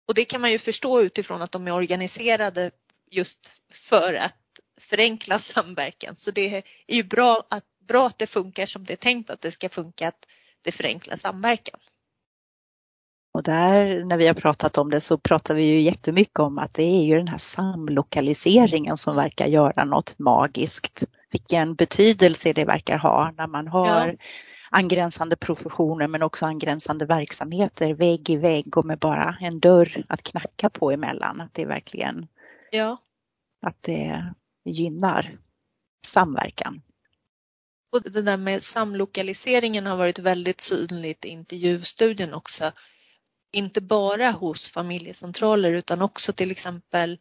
Och 0.07 0.13
det 0.13 0.25
kan 0.25 0.41
man 0.41 0.51
ju 0.51 0.59
förstå 0.59 1.01
utifrån 1.01 1.41
att 1.41 1.51
de 1.51 1.67
är 1.67 1.73
organiserade 1.73 2.71
just 3.11 3.61
för 3.71 4.13
att 4.13 4.35
förenkla 4.81 5.39
samverkan. 5.39 6.15
Så 6.15 6.31
det 6.31 6.55
är 6.87 6.95
ju 6.95 7.03
bra 7.03 7.43
att, 7.49 7.65
bra 7.87 8.07
att 8.07 8.19
det 8.19 8.27
funkar 8.27 8.65
som 8.65 8.83
det 8.83 8.93
är 8.93 8.97
tänkt 8.97 9.29
att 9.29 9.41
det 9.41 9.51
ska 9.51 9.69
funka, 9.69 10.07
att 10.07 10.27
det 10.61 10.71
förenklar 10.71 11.15
samverkan. 11.15 11.79
Och 13.33 13.43
där 13.43 14.05
när 14.05 14.17
vi 14.17 14.27
har 14.27 14.33
pratat 14.33 14.77
om 14.77 14.89
det 14.89 15.01
så 15.01 15.17
pratar 15.17 15.55
vi 15.55 15.63
ju 15.63 15.81
jättemycket 15.81 16.39
om 16.39 16.57
att 16.57 16.73
det 16.73 16.83
är 16.83 17.03
ju 17.03 17.17
den 17.17 17.27
här 17.27 17.37
samlokaliseringen 17.37 18.97
som 18.97 19.15
verkar 19.15 19.45
göra 19.45 19.83
något 19.83 20.19
magiskt. 20.19 21.03
Vilken 21.31 21.75
betydelse 21.75 22.53
det 22.53 22.65
verkar 22.65 22.97
ha 22.97 23.31
när 23.37 23.47
man 23.47 23.67
har 23.67 24.07
ja. 24.07 24.13
Angränsande 24.69 25.35
professioner 25.35 26.07
men 26.07 26.23
också 26.23 26.45
angränsande 26.45 27.05
verksamheter 27.05 27.93
vägg 27.93 28.29
i 28.29 28.37
vägg 28.37 28.77
och 28.77 28.85
med 28.85 28.99
bara 28.99 29.37
en 29.41 29.59
dörr 29.59 30.05
att 30.09 30.23
knacka 30.23 30.69
på 30.69 30.91
emellan. 30.91 31.41
Att 31.41 31.53
det 31.53 31.65
verkligen 31.65 32.27
Ja. 32.71 32.97
Att 33.61 33.83
det 33.83 34.33
gynnar 34.65 35.37
samverkan. 36.05 36.81
Och 37.91 38.01
det 38.01 38.21
där 38.21 38.37
med 38.37 38.61
samlokaliseringen 38.61 39.85
har 39.85 39.97
varit 39.97 40.19
väldigt 40.19 40.61
synligt 40.61 41.25
i 41.25 41.27
intervjustudien 41.27 42.33
också. 42.33 42.71
Inte 43.51 43.81
bara 43.81 44.31
hos 44.31 44.69
familjecentraler 44.69 45.71
utan 45.71 46.01
också 46.01 46.33
till 46.33 46.51
exempel 46.51 47.19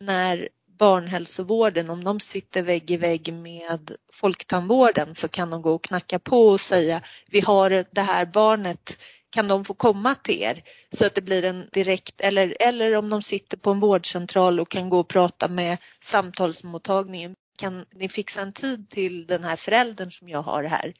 när 0.00 0.48
barnhälsovården, 0.82 1.90
om 1.90 2.04
de 2.04 2.20
sitter 2.20 2.62
vägg 2.62 2.90
i 2.90 2.96
vägg 2.96 3.32
med 3.32 3.92
folktandvården 4.12 5.14
så 5.14 5.28
kan 5.28 5.50
de 5.50 5.62
gå 5.62 5.72
och 5.74 5.84
knacka 5.84 6.18
på 6.18 6.48
och 6.48 6.60
säga 6.60 7.02
vi 7.30 7.40
har 7.40 7.84
det 7.94 8.00
här 8.00 8.26
barnet 8.26 9.02
kan 9.30 9.48
de 9.48 9.64
få 9.64 9.74
komma 9.74 10.14
till 10.14 10.42
er 10.42 10.62
så 10.92 11.06
att 11.06 11.14
det 11.14 11.22
blir 11.22 11.44
en 11.44 11.68
direkt 11.72 12.20
eller, 12.20 12.56
eller 12.60 12.96
om 12.96 13.10
de 13.10 13.22
sitter 13.22 13.56
på 13.56 13.70
en 13.70 13.80
vårdcentral 13.80 14.60
och 14.60 14.68
kan 14.68 14.90
gå 14.90 15.00
och 15.00 15.08
prata 15.08 15.48
med 15.48 15.78
samtalsmottagningen. 16.00 17.34
Kan 17.58 17.84
ni 17.94 18.08
fixa 18.08 18.40
en 18.40 18.52
tid 18.52 18.90
till 18.90 19.26
den 19.26 19.44
här 19.44 19.56
föräldern 19.56 20.12
som 20.12 20.28
jag 20.28 20.42
har 20.42 20.64
här? 20.64 20.94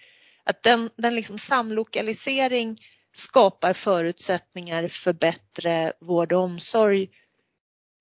Att 0.44 0.62
den, 0.62 0.90
den 0.96 1.14
liksom 1.14 1.38
samlokalisering 1.38 2.76
skapar 3.14 3.72
förutsättningar 3.72 4.88
för 4.88 5.12
bättre 5.12 5.92
vård 6.00 6.32
och 6.32 6.42
omsorg. 6.42 7.08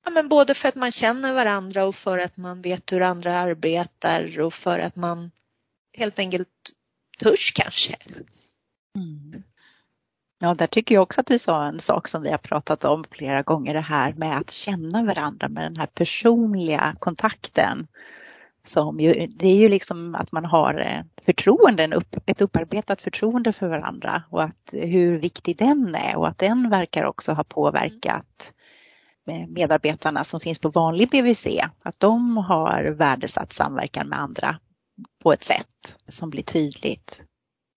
Ja, 0.05 0.11
men 0.11 0.29
både 0.29 0.53
för 0.53 0.67
att 0.67 0.75
man 0.75 0.91
känner 0.91 1.33
varandra 1.33 1.85
och 1.85 1.95
för 1.95 2.17
att 2.17 2.37
man 2.37 2.61
vet 2.61 2.91
hur 2.91 3.01
andra 3.01 3.33
arbetar 3.33 4.39
och 4.39 4.53
för 4.53 4.79
att 4.79 4.95
man 4.95 5.31
helt 5.97 6.19
enkelt 6.19 6.49
törs 7.19 7.51
kanske. 7.55 7.95
Mm. 8.95 9.43
Ja, 10.39 10.53
där 10.53 10.67
tycker 10.67 10.95
jag 10.95 11.01
också 11.01 11.21
att 11.21 11.27
du 11.27 11.39
sa 11.39 11.65
en 11.65 11.79
sak 11.79 12.07
som 12.07 12.21
vi 12.21 12.31
har 12.31 12.37
pratat 12.37 12.85
om 12.85 13.03
flera 13.11 13.41
gånger, 13.41 13.73
det 13.73 13.81
här 13.81 14.13
med 14.13 14.37
att 14.37 14.51
känna 14.51 15.03
varandra 15.03 15.49
med 15.49 15.63
den 15.63 15.77
här 15.77 15.85
personliga 15.85 16.93
kontakten. 16.99 17.87
Som 18.63 18.99
ju, 18.99 19.27
det 19.27 19.47
är 19.47 19.55
ju 19.55 19.69
liksom 19.69 20.15
att 20.15 20.31
man 20.31 20.45
har 20.45 20.79
eh, 20.79 21.25
förtroende, 21.25 22.01
ett 22.25 22.41
upparbetat 22.41 23.01
förtroende 23.01 23.53
för 23.53 23.67
varandra 23.67 24.23
och 24.29 24.43
att 24.43 24.73
hur 24.73 25.17
viktig 25.17 25.57
den 25.57 25.95
är 25.95 26.15
och 26.15 26.27
att 26.27 26.37
den 26.37 26.69
verkar 26.69 27.05
också 27.05 27.33
ha 27.33 27.43
påverkat 27.43 28.53
medarbetarna 29.47 30.23
som 30.23 30.39
finns 30.39 30.59
på 30.59 30.69
vanlig 30.69 31.09
BVC, 31.09 31.47
att 31.83 31.99
de 31.99 32.37
har 32.37 32.83
värdesatt 32.83 33.53
samverkan 33.53 34.07
med 34.07 34.19
andra 34.19 34.59
på 35.23 35.33
ett 35.33 35.43
sätt 35.43 35.95
som 36.07 36.29
blir 36.29 36.43
tydligt. 36.43 37.23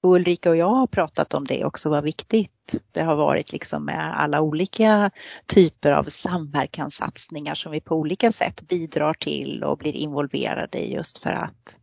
Och 0.02 0.10
Ulrika 0.10 0.50
och 0.50 0.56
jag 0.56 0.70
har 0.70 0.86
pratat 0.86 1.34
om 1.34 1.44
det 1.46 1.64
också, 1.64 1.90
vad 1.90 2.04
viktigt 2.04 2.74
det 2.92 3.02
har 3.02 3.16
varit 3.16 3.52
liksom 3.52 3.84
med 3.84 4.20
alla 4.20 4.40
olika 4.40 5.10
typer 5.46 5.92
av 5.92 6.04
samverkanssatsningar 6.04 7.54
som 7.54 7.72
vi 7.72 7.80
på 7.80 7.96
olika 7.96 8.32
sätt 8.32 8.62
bidrar 8.68 9.14
till 9.14 9.64
och 9.64 9.78
blir 9.78 9.96
involverade 9.96 10.78
i 10.78 10.94
just 10.94 11.18
för 11.18 11.30
att 11.30 11.78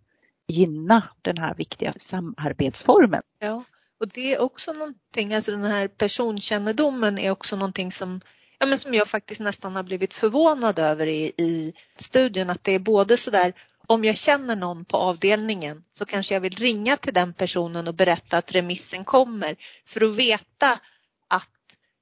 gynna 0.47 1.03
den 1.21 1.37
här 1.37 1.55
viktiga 1.55 1.93
samarbetsformen. 1.99 3.21
Ja, 3.39 3.63
och 3.99 4.07
det 4.13 4.33
är 4.33 4.41
också 4.41 4.73
någonting, 4.73 5.33
alltså 5.33 5.51
den 5.51 5.63
här 5.63 5.87
personkännedomen 5.87 7.17
är 7.17 7.31
också 7.31 7.55
någonting 7.55 7.91
som 7.91 8.21
ja, 8.61 8.67
men 8.67 8.77
som 8.77 8.93
jag 8.93 9.07
faktiskt 9.07 9.41
nästan 9.41 9.75
har 9.75 9.83
blivit 9.83 10.13
förvånad 10.13 10.79
över 10.79 11.07
i, 11.07 11.31
i 11.37 11.73
studien 11.95 12.49
att 12.49 12.63
det 12.63 12.71
är 12.71 12.79
både 12.79 13.17
sådär 13.17 13.53
om 13.87 14.03
jag 14.03 14.17
känner 14.17 14.55
någon 14.55 14.85
på 14.85 14.97
avdelningen 14.97 15.83
så 15.91 16.05
kanske 16.05 16.33
jag 16.33 16.41
vill 16.41 16.55
ringa 16.55 16.97
till 16.97 17.13
den 17.13 17.33
personen 17.33 17.87
och 17.87 17.93
berätta 17.93 18.37
att 18.37 18.51
remissen 18.51 19.03
kommer 19.03 19.55
för 19.85 20.01
att 20.01 20.15
veta 20.15 20.79
att 21.27 21.49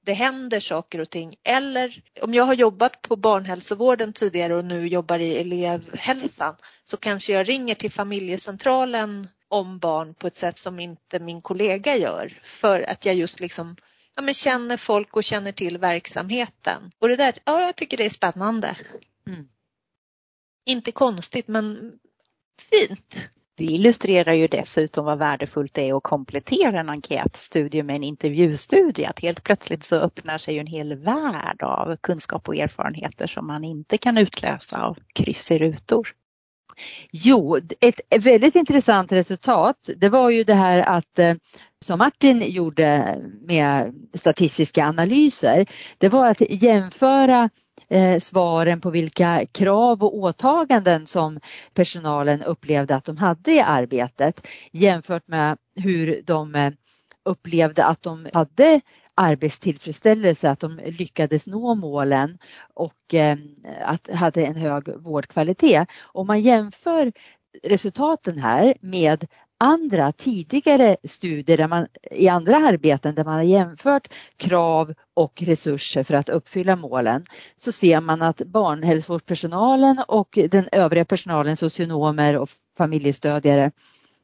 det 0.06 0.14
händer 0.14 0.60
saker 0.60 1.02
och 1.02 1.10
ting. 1.10 1.36
Eller 1.44 2.02
om 2.22 2.34
jag 2.34 2.44
har 2.44 2.54
jobbat 2.54 3.02
på 3.02 3.16
barnhälsovården 3.16 4.14
tidigare 4.14 4.56
och 4.56 4.66
nu 4.66 4.88
jobbar 4.88 5.20
i 5.20 5.38
elevhälsan 5.38 6.56
så 6.84 6.98
kanske 6.98 7.34
jag 7.34 7.50
ringer 7.50 7.76
till 7.76 7.92
familjecentralen 7.92 9.28
om 9.48 9.80
barn 9.80 10.14
på 10.14 10.28
ett 10.28 10.36
sätt 10.36 10.60
som 10.60 10.80
inte 10.80 11.20
min 11.20 11.42
kollega 11.42 11.96
gör. 11.96 12.40
För 12.44 12.82
att 12.82 13.06
jag 13.06 13.16
just 13.16 13.40
liksom 13.40 13.76
ja, 14.20 14.24
men 14.24 14.34
känner 14.34 14.78
folk 14.78 15.16
och 15.16 15.24
känner 15.24 15.52
till 15.52 15.78
verksamheten. 15.78 16.92
Och 17.00 17.08
det 17.08 17.16
där, 17.16 17.34
ja, 17.46 17.62
jag 17.62 17.76
tycker 17.76 17.98
det 17.98 18.06
är 18.06 18.10
spännande. 18.10 18.76
Mm. 19.28 19.46
Inte 20.66 20.92
konstigt 20.92 21.48
men 21.48 21.94
fint. 22.72 23.16
Det 23.58 23.64
illustrerar 23.64 24.34
ju 24.34 24.48
dessutom 24.48 25.06
vad 25.06 25.18
värdefullt 25.18 25.74
det 25.74 25.90
är 25.90 25.98
att 25.98 26.04
komplettera 26.04 26.80
en 26.80 26.90
enkätstudie 26.90 27.84
med 27.84 27.96
en 27.96 28.04
intervjustudie. 28.04 29.06
Att 29.06 29.20
helt 29.20 29.44
plötsligt 29.44 29.84
så 29.84 29.96
öppnar 29.96 30.38
sig 30.38 30.60
en 30.60 30.68
hel 30.68 30.96
värld 30.96 31.64
av 31.64 31.98
kunskap 32.02 32.48
och 32.48 32.56
erfarenheter 32.56 33.28
som 33.28 33.48
man 33.48 33.64
inte 33.64 33.98
kan 33.98 34.18
utläsa 34.18 34.82
av 34.82 34.98
kryss 35.14 35.52
i 35.52 35.58
rutor. 35.58 36.16
Jo, 37.12 37.58
ett 37.80 38.26
väldigt 38.26 38.56
intressant 38.56 39.12
resultat 39.12 39.90
det 39.98 40.10
var 40.10 40.30
ju 40.30 40.44
det 40.44 40.56
här 40.56 40.82
att 40.82 41.20
eh, 41.20 41.34
som 41.86 42.00
Martin 42.00 42.52
gjorde 42.52 43.18
med 43.42 43.94
statistiska 44.14 44.86
analyser, 44.86 45.66
det 45.98 46.10
var 46.10 46.28
att 46.28 46.42
jämföra 46.42 47.50
eh, 47.90 48.20
svaren 48.20 48.82
på 48.82 48.90
vilka 48.90 49.46
krav 49.52 50.04
och 50.04 50.18
åtaganden 50.18 51.08
som 51.08 51.40
personalen 51.74 52.44
upplevde 52.44 52.96
att 52.96 53.06
de 53.06 53.18
hade 53.18 53.52
i 53.52 53.60
arbetet 53.60 54.48
jämfört 54.72 55.28
med 55.28 55.58
hur 55.76 56.22
de 56.26 56.56
eh, 56.56 56.72
upplevde 57.26 57.86
att 57.86 58.02
de 58.02 58.28
hade 58.34 58.82
arbetstillfredsställelse, 59.16 60.50
att 60.50 60.60
de 60.60 60.80
lyckades 60.86 61.48
nå 61.48 61.76
målen 61.76 62.38
och 62.74 63.14
eh, 63.14 63.38
att 63.82 64.10
hade 64.14 64.46
en 64.46 64.56
hög 64.56 64.90
vårdkvalitet. 64.98 65.88
Om 66.02 66.28
man 66.28 66.42
jämför 66.42 67.12
resultaten 67.64 68.40
här 68.40 68.74
med 68.82 69.28
andra 69.60 70.12
tidigare 70.12 70.98
studier 71.04 71.58
där 71.58 71.68
man, 71.68 71.88
i 72.12 72.28
andra 72.28 72.58
arbeten 72.58 73.16
där 73.16 73.24
man 73.24 73.34
har 73.34 73.44
jämfört 73.44 74.08
krav 74.38 74.94
och 75.14 75.42
resurser 75.42 76.04
för 76.04 76.14
att 76.14 76.30
uppfylla 76.30 76.76
målen 76.76 77.26
så 77.56 77.72
ser 77.72 78.02
man 78.02 78.22
att 78.22 78.38
barnhälsovårdspersonalen 78.38 80.04
och 80.08 80.40
den 80.52 80.70
övriga 80.72 81.06
personalen, 81.06 81.58
socionomer 81.58 82.38
och 82.38 82.50
familjestödjare 82.78 83.72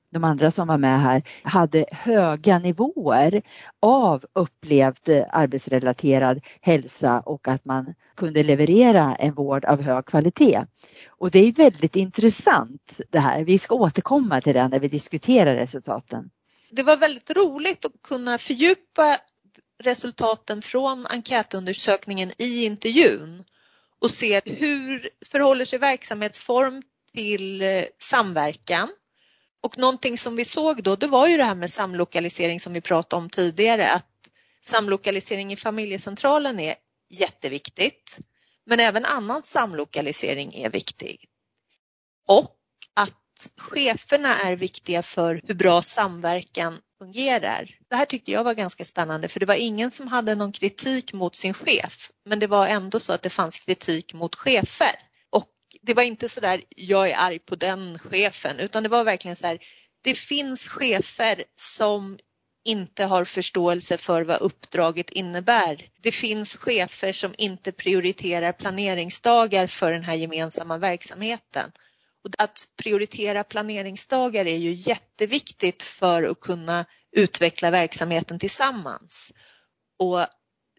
de 0.10 0.24
andra 0.24 0.52
som 0.52 0.68
var 0.68 0.78
med 0.78 1.02
här 1.02 1.24
hade 1.44 1.86
höga 1.92 2.60
nivåer 2.60 3.42
av 3.82 4.26
upplevd 4.34 5.10
eh, 5.10 5.26
arbetsrelaterad 5.32 6.42
hälsa 6.62 7.20
och 7.20 7.48
att 7.48 7.66
man 7.66 7.94
kunde 8.18 8.44
leverera 8.44 9.16
en 9.16 9.34
vård 9.34 9.66
av 9.66 9.82
hög 9.82 10.06
kvalitet. 10.06 10.66
Och 11.08 11.32
det 11.32 11.40
är 11.40 11.52
väldigt 11.52 11.96
intressant 11.96 13.00
det 13.10 13.20
här. 13.20 13.44
Vi 13.44 13.58
ska 13.58 13.76
återkomma 13.76 14.42
till 14.42 14.54
det 14.54 14.68
när 14.68 14.80
vi 14.80 14.88
diskuterar 14.88 15.56
resultaten. 15.56 16.30
Det 16.70 16.84
var 16.84 16.98
väldigt 16.98 17.32
roligt 17.32 17.86
att 17.86 18.02
kunna 18.08 18.38
fördjupa 18.38 19.18
resultaten 19.84 20.62
från 20.62 21.06
enkätundersökningen 21.10 22.32
i 22.38 22.66
intervjun 22.66 23.44
och 24.02 24.12
se 24.12 24.42
hur 24.46 25.10
förhåller 25.32 25.66
sig 25.66 25.80
verksamhetsform 25.80 26.82
till 27.14 27.62
eh, 27.62 27.84
samverkan 28.00 28.90
och 29.66 29.78
någonting 29.78 30.18
som 30.18 30.36
vi 30.36 30.46
såg 30.46 30.84
då, 30.84 30.96
det 30.96 31.08
var 31.08 31.28
ju 31.28 31.38
det 31.38 31.44
här 31.44 31.56
med 31.56 31.70
samlokalisering 31.70 32.60
som 32.60 32.74
vi 32.74 32.82
pratade 32.82 33.22
om 33.24 33.30
tidigare, 33.30 33.92
att 33.92 34.12
samlokalisering 34.62 35.54
i 35.54 35.56
familjecentralen 35.56 36.60
är 36.60 36.76
jätteviktigt. 37.10 38.20
Men 38.66 38.80
även 38.80 39.06
annan 39.06 39.44
samlokalisering 39.44 40.54
är 40.54 40.70
viktig. 40.70 41.26
Och 42.28 42.56
att 42.96 43.50
cheferna 43.58 44.40
är 44.40 44.56
viktiga 44.56 45.04
för 45.04 45.42
hur 45.48 45.56
bra 45.56 45.82
samverkan 45.82 46.80
fungerar. 47.00 47.78
Det 47.90 47.96
här 47.96 48.06
tyckte 48.06 48.32
jag 48.32 48.44
var 48.44 48.54
ganska 48.54 48.86
spännande 48.86 49.28
för 49.28 49.40
det 49.40 49.46
var 49.46 49.56
ingen 49.56 49.92
som 49.92 50.08
hade 50.08 50.36
någon 50.36 50.52
kritik 50.52 51.14
mot 51.14 51.36
sin 51.36 51.54
chef 51.54 52.12
men 52.26 52.40
det 52.40 52.48
var 52.48 52.68
ändå 52.68 53.00
så 53.00 53.14
att 53.14 53.22
det 53.22 53.30
fanns 53.30 53.60
kritik 53.60 54.14
mot 54.14 54.36
chefer 54.36 55.05
det 55.86 55.94
var 55.94 56.04
inte 56.04 56.30
så 56.30 56.40
där, 56.40 56.62
jag 56.76 57.10
är 57.10 57.16
arg 57.18 57.40
på 57.40 57.56
den 57.56 58.00
chefen, 58.00 58.60
utan 58.60 58.84
det 58.84 58.90
var 58.90 59.04
verkligen 59.04 59.36
så 59.36 59.48
här, 59.48 59.60
det 60.04 60.16
finns 60.16 60.68
chefer 60.68 61.44
som 61.56 62.18
inte 62.66 63.06
har 63.06 63.26
förståelse 63.26 63.98
för 63.98 64.24
vad 64.24 64.42
uppdraget 64.42 65.10
innebär. 65.10 65.90
Det 66.02 66.12
finns 66.12 66.56
chefer 66.56 67.14
som 67.14 67.36
inte 67.38 67.72
prioriterar 67.72 68.52
planeringsdagar 68.52 69.68
för 69.68 69.92
den 69.92 70.04
här 70.04 70.16
gemensamma 70.16 70.78
verksamheten. 70.78 71.72
Och 72.24 72.32
att 72.38 72.68
prioritera 72.84 73.44
planeringsdagar 73.44 74.46
är 74.46 74.58
ju 74.58 74.72
jätteviktigt 74.74 75.84
för 75.84 76.24
att 76.24 76.40
kunna 76.40 76.86
utveckla 77.12 77.72
verksamheten 77.72 78.40
tillsammans. 78.40 79.34
Och 80.00 80.26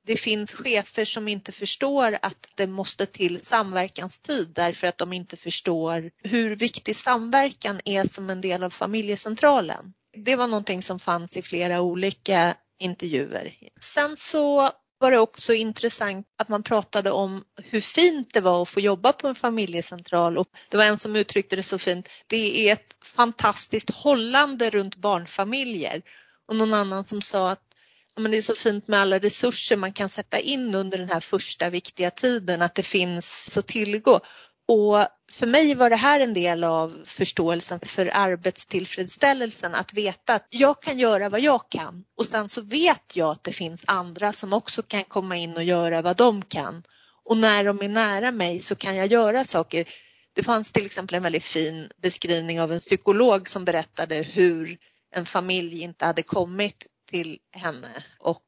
det 0.06 0.16
finns 0.16 0.52
chefer 0.52 1.04
som 1.04 1.28
inte 1.28 1.52
förstår 1.52 2.18
att 2.22 2.48
det 2.54 2.66
måste 2.66 3.06
till 3.06 3.40
samverkanstid 3.40 4.52
därför 4.54 4.86
att 4.86 4.98
de 4.98 5.12
inte 5.12 5.36
förstår 5.36 6.10
hur 6.22 6.56
viktig 6.56 6.96
samverkan 6.96 7.80
är 7.84 8.04
som 8.04 8.30
en 8.30 8.40
del 8.40 8.62
av 8.62 8.70
familjecentralen. 8.70 9.92
Det 10.24 10.36
var 10.36 10.46
någonting 10.46 10.82
som 10.82 11.00
fanns 11.00 11.36
i 11.36 11.42
flera 11.42 11.80
olika 11.80 12.54
intervjuer. 12.78 13.54
Sen 13.80 14.16
så 14.16 14.70
var 14.98 15.10
det 15.10 15.18
också 15.18 15.52
intressant 15.54 16.26
att 16.38 16.48
man 16.48 16.62
pratade 16.62 17.10
om 17.10 17.44
hur 17.56 17.80
fint 17.80 18.34
det 18.34 18.40
var 18.40 18.62
att 18.62 18.68
få 18.68 18.80
jobba 18.80 19.12
på 19.12 19.28
en 19.28 19.34
familjecentral 19.34 20.38
och 20.38 20.48
det 20.70 20.76
var 20.76 20.84
en 20.84 20.98
som 20.98 21.16
uttryckte 21.16 21.56
det 21.56 21.62
så 21.62 21.78
fint. 21.78 22.08
Det 22.26 22.68
är 22.68 22.72
ett 22.72 22.96
fantastiskt 23.04 23.90
hållande 23.90 24.70
runt 24.70 24.96
barnfamiljer 24.96 26.02
och 26.48 26.56
någon 26.56 26.74
annan 26.74 27.04
som 27.04 27.22
sa 27.22 27.50
att 27.50 27.65
men 28.20 28.30
det 28.30 28.36
är 28.36 28.42
så 28.42 28.54
fint 28.54 28.88
med 28.88 29.00
alla 29.00 29.18
resurser 29.18 29.76
man 29.76 29.92
kan 29.92 30.08
sätta 30.08 30.38
in 30.38 30.74
under 30.74 30.98
den 30.98 31.08
här 31.08 31.20
första 31.20 31.70
viktiga 31.70 32.10
tiden, 32.10 32.62
att 32.62 32.74
det 32.74 32.82
finns 32.82 33.52
så 33.52 33.62
tillgå. 33.62 34.20
Och 34.68 35.06
för 35.32 35.46
mig 35.46 35.74
var 35.74 35.90
det 35.90 35.96
här 35.96 36.20
en 36.20 36.34
del 36.34 36.64
av 36.64 37.02
förståelsen 37.06 37.80
för 37.80 38.10
arbetstillfredsställelsen, 38.12 39.74
att 39.74 39.92
veta 39.92 40.34
att 40.34 40.46
jag 40.50 40.82
kan 40.82 40.98
göra 40.98 41.28
vad 41.28 41.40
jag 41.40 41.68
kan 41.68 42.04
och 42.16 42.26
sen 42.26 42.48
så 42.48 42.60
vet 42.60 43.16
jag 43.16 43.30
att 43.30 43.44
det 43.44 43.52
finns 43.52 43.84
andra 43.86 44.32
som 44.32 44.52
också 44.52 44.82
kan 44.82 45.04
komma 45.04 45.36
in 45.36 45.56
och 45.56 45.64
göra 45.64 46.02
vad 46.02 46.16
de 46.16 46.42
kan. 46.42 46.82
Och 47.24 47.36
när 47.36 47.64
de 47.64 47.82
är 47.82 47.88
nära 47.88 48.30
mig 48.30 48.60
så 48.60 48.74
kan 48.74 48.96
jag 48.96 49.06
göra 49.06 49.44
saker. 49.44 49.88
Det 50.32 50.42
fanns 50.42 50.72
till 50.72 50.86
exempel 50.86 51.14
en 51.14 51.22
väldigt 51.22 51.44
fin 51.44 51.90
beskrivning 52.02 52.60
av 52.60 52.72
en 52.72 52.80
psykolog 52.80 53.48
som 53.48 53.64
berättade 53.64 54.14
hur 54.14 54.78
en 55.14 55.26
familj 55.26 55.82
inte 55.82 56.04
hade 56.04 56.22
kommit 56.22 56.86
till 57.06 57.38
henne 57.52 58.04
och 58.18 58.42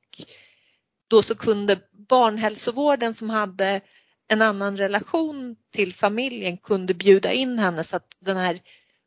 då 1.09 1.23
så 1.23 1.35
kunde 1.35 1.79
barnhälsovården 2.09 3.14
som 3.14 3.31
hade 3.31 3.81
en 4.29 4.42
annan 4.42 4.79
relation 4.79 5.57
till 5.73 5.94
familjen 5.94 6.57
kunde 6.57 6.94
bjuda 6.94 7.33
in 7.33 7.59
henne 7.59 7.85
så 7.85 7.97
att 7.97 8.16
den 8.21 8.37
här, 8.37 8.61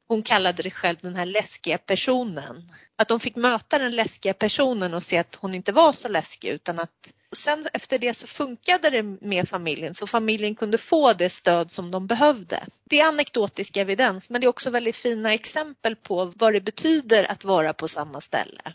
hon 0.07 0.23
kallade 0.23 0.63
det 0.63 0.71
själv 0.71 0.97
den 1.01 1.15
här 1.15 1.25
läskiga 1.25 1.77
personen. 1.77 2.71
Att 2.95 3.07
de 3.07 3.19
fick 3.19 3.35
möta 3.35 3.79
den 3.79 3.95
läskiga 3.95 4.33
personen 4.33 4.93
och 4.93 5.03
se 5.03 5.17
att 5.17 5.35
hon 5.35 5.55
inte 5.55 5.71
var 5.71 5.93
så 5.93 6.07
läskig 6.07 6.49
utan 6.49 6.79
att 6.79 7.13
sen 7.35 7.67
efter 7.73 7.99
det 7.99 8.13
så 8.13 8.27
funkade 8.27 8.89
det 8.89 9.03
med 9.03 9.49
familjen 9.49 9.93
så 9.93 10.07
familjen 10.07 10.55
kunde 10.55 10.77
få 10.77 11.13
det 11.13 11.29
stöd 11.29 11.71
som 11.71 11.91
de 11.91 12.07
behövde. 12.07 12.65
Det 12.89 12.99
är 12.99 13.07
anekdotisk 13.07 13.77
evidens 13.77 14.29
men 14.29 14.41
det 14.41 14.47
är 14.47 14.49
också 14.49 14.69
väldigt 14.69 14.95
fina 14.95 15.33
exempel 15.33 15.95
på 15.95 16.33
vad 16.35 16.53
det 16.53 16.61
betyder 16.61 17.31
att 17.31 17.43
vara 17.43 17.73
på 17.73 17.87
samma 17.87 18.21
ställe. 18.21 18.73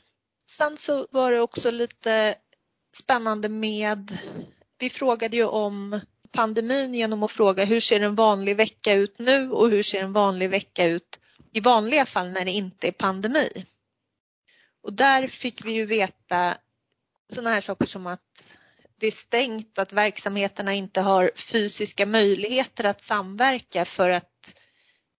Sen 0.50 0.76
så 0.76 1.06
var 1.10 1.32
det 1.32 1.40
också 1.40 1.70
lite 1.70 2.34
spännande 2.96 3.48
med, 3.48 4.18
vi 4.78 4.90
frågade 4.90 5.36
ju 5.36 5.44
om 5.44 6.00
pandemin 6.32 6.94
genom 6.94 7.22
att 7.22 7.32
fråga 7.32 7.64
hur 7.64 7.80
ser 7.80 8.00
en 8.00 8.14
vanlig 8.14 8.56
vecka 8.56 8.94
ut 8.94 9.18
nu 9.18 9.50
och 9.50 9.70
hur 9.70 9.82
ser 9.82 10.02
en 10.02 10.12
vanlig 10.12 10.50
vecka 10.50 10.84
ut 10.86 11.20
i 11.52 11.60
vanliga 11.60 12.06
fall 12.06 12.30
när 12.30 12.44
det 12.44 12.50
inte 12.50 12.88
är 12.88 12.92
pandemi. 12.92 13.66
Och 14.82 14.92
där 14.92 15.28
fick 15.28 15.64
vi 15.64 15.72
ju 15.72 15.86
veta 15.86 16.54
sådana 17.32 17.50
här 17.50 17.60
saker 17.60 17.86
som 17.86 18.06
att 18.06 18.56
det 18.98 19.06
är 19.06 19.10
stängt, 19.10 19.78
att 19.78 19.92
verksamheterna 19.92 20.74
inte 20.74 21.00
har 21.00 21.30
fysiska 21.36 22.06
möjligheter 22.06 22.84
att 22.84 23.04
samverka 23.04 23.84
för 23.84 24.10
att 24.10 24.56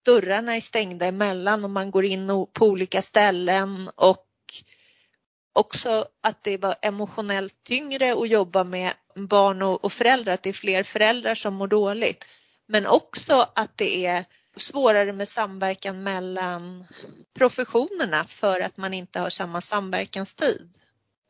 dörrarna 0.05 0.57
är 0.57 0.61
stängda 0.61 1.07
emellan 1.07 1.65
och 1.65 1.71
man 1.71 1.91
går 1.91 2.05
in 2.05 2.29
på 2.53 2.67
olika 2.67 3.03
ställen 3.03 3.91
och 3.97 4.26
också 5.57 6.07
att 6.23 6.45
det 6.45 6.57
var 6.57 6.75
emotionellt 6.83 7.55
tyngre 7.65 8.13
att 8.13 8.29
jobba 8.29 8.65
med 8.65 8.93
barn 9.15 9.63
och 9.63 9.93
föräldrar, 9.93 10.35
att 10.35 10.43
det 10.43 10.49
är 10.49 10.53
fler 10.53 10.83
föräldrar 10.83 11.35
som 11.35 11.55
mår 11.55 11.69
dåligt. 11.69 12.25
Men 12.69 12.87
också 12.87 13.47
att 13.55 13.73
det 13.77 14.07
är 14.07 14.25
svårare 14.57 15.13
med 15.13 15.29
samverkan 15.29 16.03
mellan 16.03 16.87
professionerna 17.39 18.27
för 18.27 18.61
att 18.61 18.77
man 18.77 18.95
inte 18.95 19.21
har 19.21 19.31
samma 19.31 19.61
samverkanstid 19.61 20.71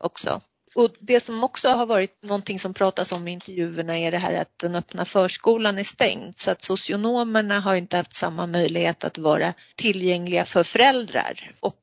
också. 0.03 0.41
Och 0.75 0.91
det 0.99 1.19
som 1.19 1.43
också 1.43 1.69
har 1.69 1.85
varit 1.85 2.23
någonting 2.23 2.59
som 2.59 2.73
pratas 2.73 3.11
om 3.11 3.27
i 3.27 3.31
intervjuerna 3.31 3.99
är 3.99 4.11
det 4.11 4.17
här 4.17 4.33
att 4.33 4.59
den 4.59 4.75
öppna 4.75 5.05
förskolan 5.05 5.77
är 5.77 5.83
stängd 5.83 6.37
så 6.37 6.51
att 6.51 6.61
socionomerna 6.61 7.59
har 7.59 7.75
inte 7.75 7.97
haft 7.97 8.15
samma 8.15 8.47
möjlighet 8.47 9.03
att 9.03 9.17
vara 9.17 9.53
tillgängliga 9.75 10.45
för 10.45 10.63
föräldrar. 10.63 11.51
Och 11.59 11.75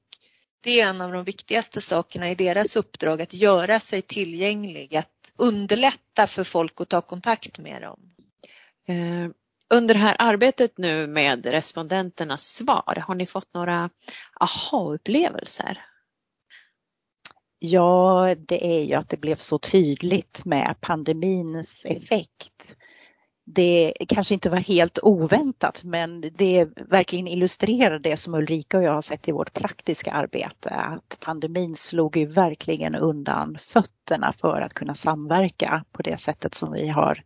det 0.64 0.80
är 0.80 0.88
en 0.88 1.00
av 1.00 1.12
de 1.12 1.24
viktigaste 1.24 1.80
sakerna 1.80 2.30
i 2.30 2.34
deras 2.34 2.76
uppdrag, 2.76 3.22
att 3.22 3.34
göra 3.34 3.80
sig 3.80 4.02
tillgänglig, 4.02 4.96
att 4.96 5.10
underlätta 5.38 6.26
för 6.26 6.44
folk 6.44 6.80
att 6.80 6.88
ta 6.88 7.00
kontakt 7.00 7.58
med 7.58 7.82
dem. 7.82 8.00
Eh, 8.86 9.30
under 9.74 9.94
det 9.94 10.00
här 10.00 10.16
arbetet 10.18 10.78
nu 10.78 11.06
med 11.06 11.46
respondenternas 11.46 12.44
svar, 12.44 13.04
har 13.06 13.14
ni 13.14 13.26
fått 13.26 13.54
några 13.54 13.90
aha-upplevelser? 14.40 15.84
Ja, 17.58 18.34
det 18.38 18.66
är 18.66 18.84
ju 18.84 18.94
att 18.94 19.08
det 19.08 19.16
blev 19.16 19.36
så 19.36 19.58
tydligt 19.58 20.44
med 20.44 20.76
pandemins 20.80 21.84
effekt. 21.84 22.53
Det 23.46 23.92
kanske 24.08 24.34
inte 24.34 24.50
var 24.50 24.58
helt 24.58 24.98
oväntat 25.02 25.84
men 25.84 26.20
det 26.20 26.68
verkligen 26.76 27.28
illustrerar 27.28 27.98
det 27.98 28.16
som 28.16 28.34
Ulrika 28.34 28.78
och 28.78 28.84
jag 28.84 28.92
har 28.92 29.00
sett 29.00 29.28
i 29.28 29.32
vårt 29.32 29.52
praktiska 29.52 30.12
arbete. 30.12 30.70
Att 30.70 31.18
pandemin 31.20 31.76
slog 31.76 32.16
ju 32.16 32.26
verkligen 32.26 32.94
undan 32.94 33.58
fötterna 33.60 34.32
för 34.32 34.60
att 34.60 34.74
kunna 34.74 34.94
samverka 34.94 35.84
på 35.92 36.02
det 36.02 36.16
sättet 36.16 36.54
som 36.54 36.72
vi 36.72 36.88
har 36.88 37.22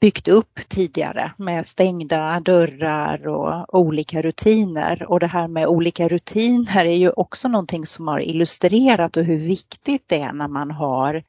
byggt 0.00 0.28
upp 0.28 0.60
tidigare 0.68 1.32
med 1.36 1.68
stängda 1.68 2.40
dörrar 2.40 3.26
och 3.26 3.74
olika 3.78 4.22
rutiner. 4.22 5.06
Och 5.10 5.20
det 5.20 5.26
här 5.26 5.48
med 5.48 5.66
olika 5.66 6.08
rutiner 6.08 6.84
är 6.84 6.96
ju 6.96 7.10
också 7.10 7.48
någonting 7.48 7.86
som 7.86 8.08
har 8.08 8.20
illustrerat 8.20 9.16
och 9.16 9.24
hur 9.24 9.38
viktigt 9.38 10.04
det 10.06 10.20
är 10.20 10.32
när 10.32 10.48
man 10.48 10.70
har 10.70 11.22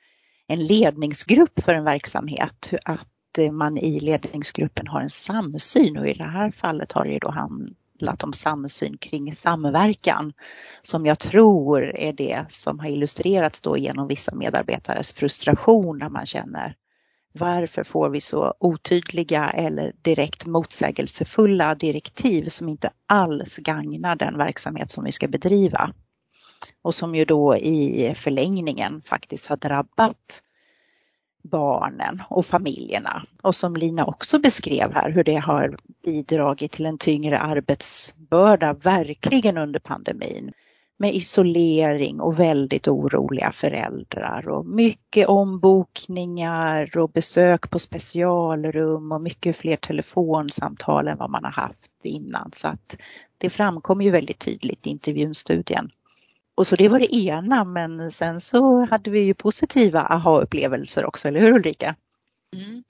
en 0.48 0.66
ledningsgrupp 0.66 1.60
för 1.60 1.74
en 1.74 1.84
verksamhet. 1.84 2.74
Att 2.86 3.08
man 3.52 3.78
i 3.78 4.00
ledningsgruppen 4.00 4.88
har 4.88 5.02
en 5.02 5.10
samsyn 5.10 5.98
och 5.98 6.08
i 6.08 6.14
det 6.14 6.24
här 6.24 6.52
fallet 6.52 6.92
har 6.92 7.06
det 7.06 7.20
då 7.20 7.32
handlat 7.32 8.24
om 8.24 8.34
samsyn 8.34 8.98
kring 8.98 9.36
samverkan 9.36 10.34
som 10.82 11.06
jag 11.06 11.20
tror 11.20 11.96
är 11.96 12.14
det 12.14 12.46
som 12.50 12.80
har 12.80 12.88
illustrerats 12.88 13.62
då 13.62 13.78
genom 13.78 14.08
vissa 14.08 14.36
medarbetares 14.36 15.14
frustration 15.14 15.98
när 15.98 16.10
man 16.10 16.26
känner 16.26 16.76
varför 17.34 17.84
får 17.84 18.10
vi 18.10 18.22
så 18.22 18.54
otydliga 18.60 19.50
eller 19.50 19.94
direkt 20.02 20.46
motsägelsefulla 20.46 21.76
direktiv 21.76 22.44
som 22.44 22.70
inte 22.70 22.90
alls 23.06 23.58
gagnar 23.58 24.16
den 24.16 24.38
verksamhet 24.38 24.92
som 24.92 25.04
vi 25.04 25.12
ska 25.12 25.28
bedriva? 25.28 25.94
Och 26.82 26.96
som 26.96 27.16
ju 27.16 27.26
då 27.26 27.58
i 27.58 28.14
förlängningen 28.16 29.02
faktiskt 29.02 29.48
har 29.48 29.58
drabbat 29.58 30.44
barnen 31.42 32.24
och 32.30 32.46
familjerna. 32.46 33.26
Och 33.42 33.56
som 33.56 33.76
Lina 33.76 34.06
också 34.06 34.40
beskrev 34.40 34.94
här 34.94 35.12
hur 35.12 35.24
det 35.24 35.36
har 35.36 35.78
bidragit 36.04 36.72
till 36.72 36.86
en 36.86 36.98
tyngre 36.98 37.40
arbetsbörda 37.40 38.74
verkligen 38.74 39.58
under 39.58 39.80
pandemin 39.80 40.52
med 41.00 41.16
isolering 41.16 42.22
och 42.22 42.40
väldigt 42.40 42.88
oroliga 42.88 43.52
föräldrar 43.52 44.50
och 44.50 44.66
mycket 44.66 45.28
ombokningar 45.28 46.98
och 46.98 47.10
besök 47.10 47.70
på 47.70 47.80
specialrum 47.80 49.12
och 49.12 49.22
mycket 49.22 49.58
fler 49.58 49.76
telefonsamtal 49.76 51.08
än 51.08 51.18
vad 51.18 51.30
man 51.30 51.44
har 51.44 51.52
haft 51.52 51.92
innan. 52.04 52.52
Så 52.56 52.68
att 52.68 52.98
det 53.38 53.50
framkom 53.50 54.02
ju 54.02 54.12
väldigt 54.12 54.40
tydligt 54.40 54.88
i 54.88 54.90
intervjunstudien. 54.90 55.90
Och 56.60 56.68
så 56.68 56.76
det 56.76 56.88
var 56.88 57.00
det 57.00 57.16
ena 57.16 57.64
men 57.64 58.12
sen 58.12 58.42
så 58.42 58.86
hade 58.86 59.12
vi 59.12 59.20
ju 59.20 59.34
positiva 59.34 60.02
aha-upplevelser 60.02 61.06
också, 61.06 61.28
eller 61.28 61.40
hur 61.40 61.54
Ulrika? 61.54 61.96
Mm. 62.56 62.84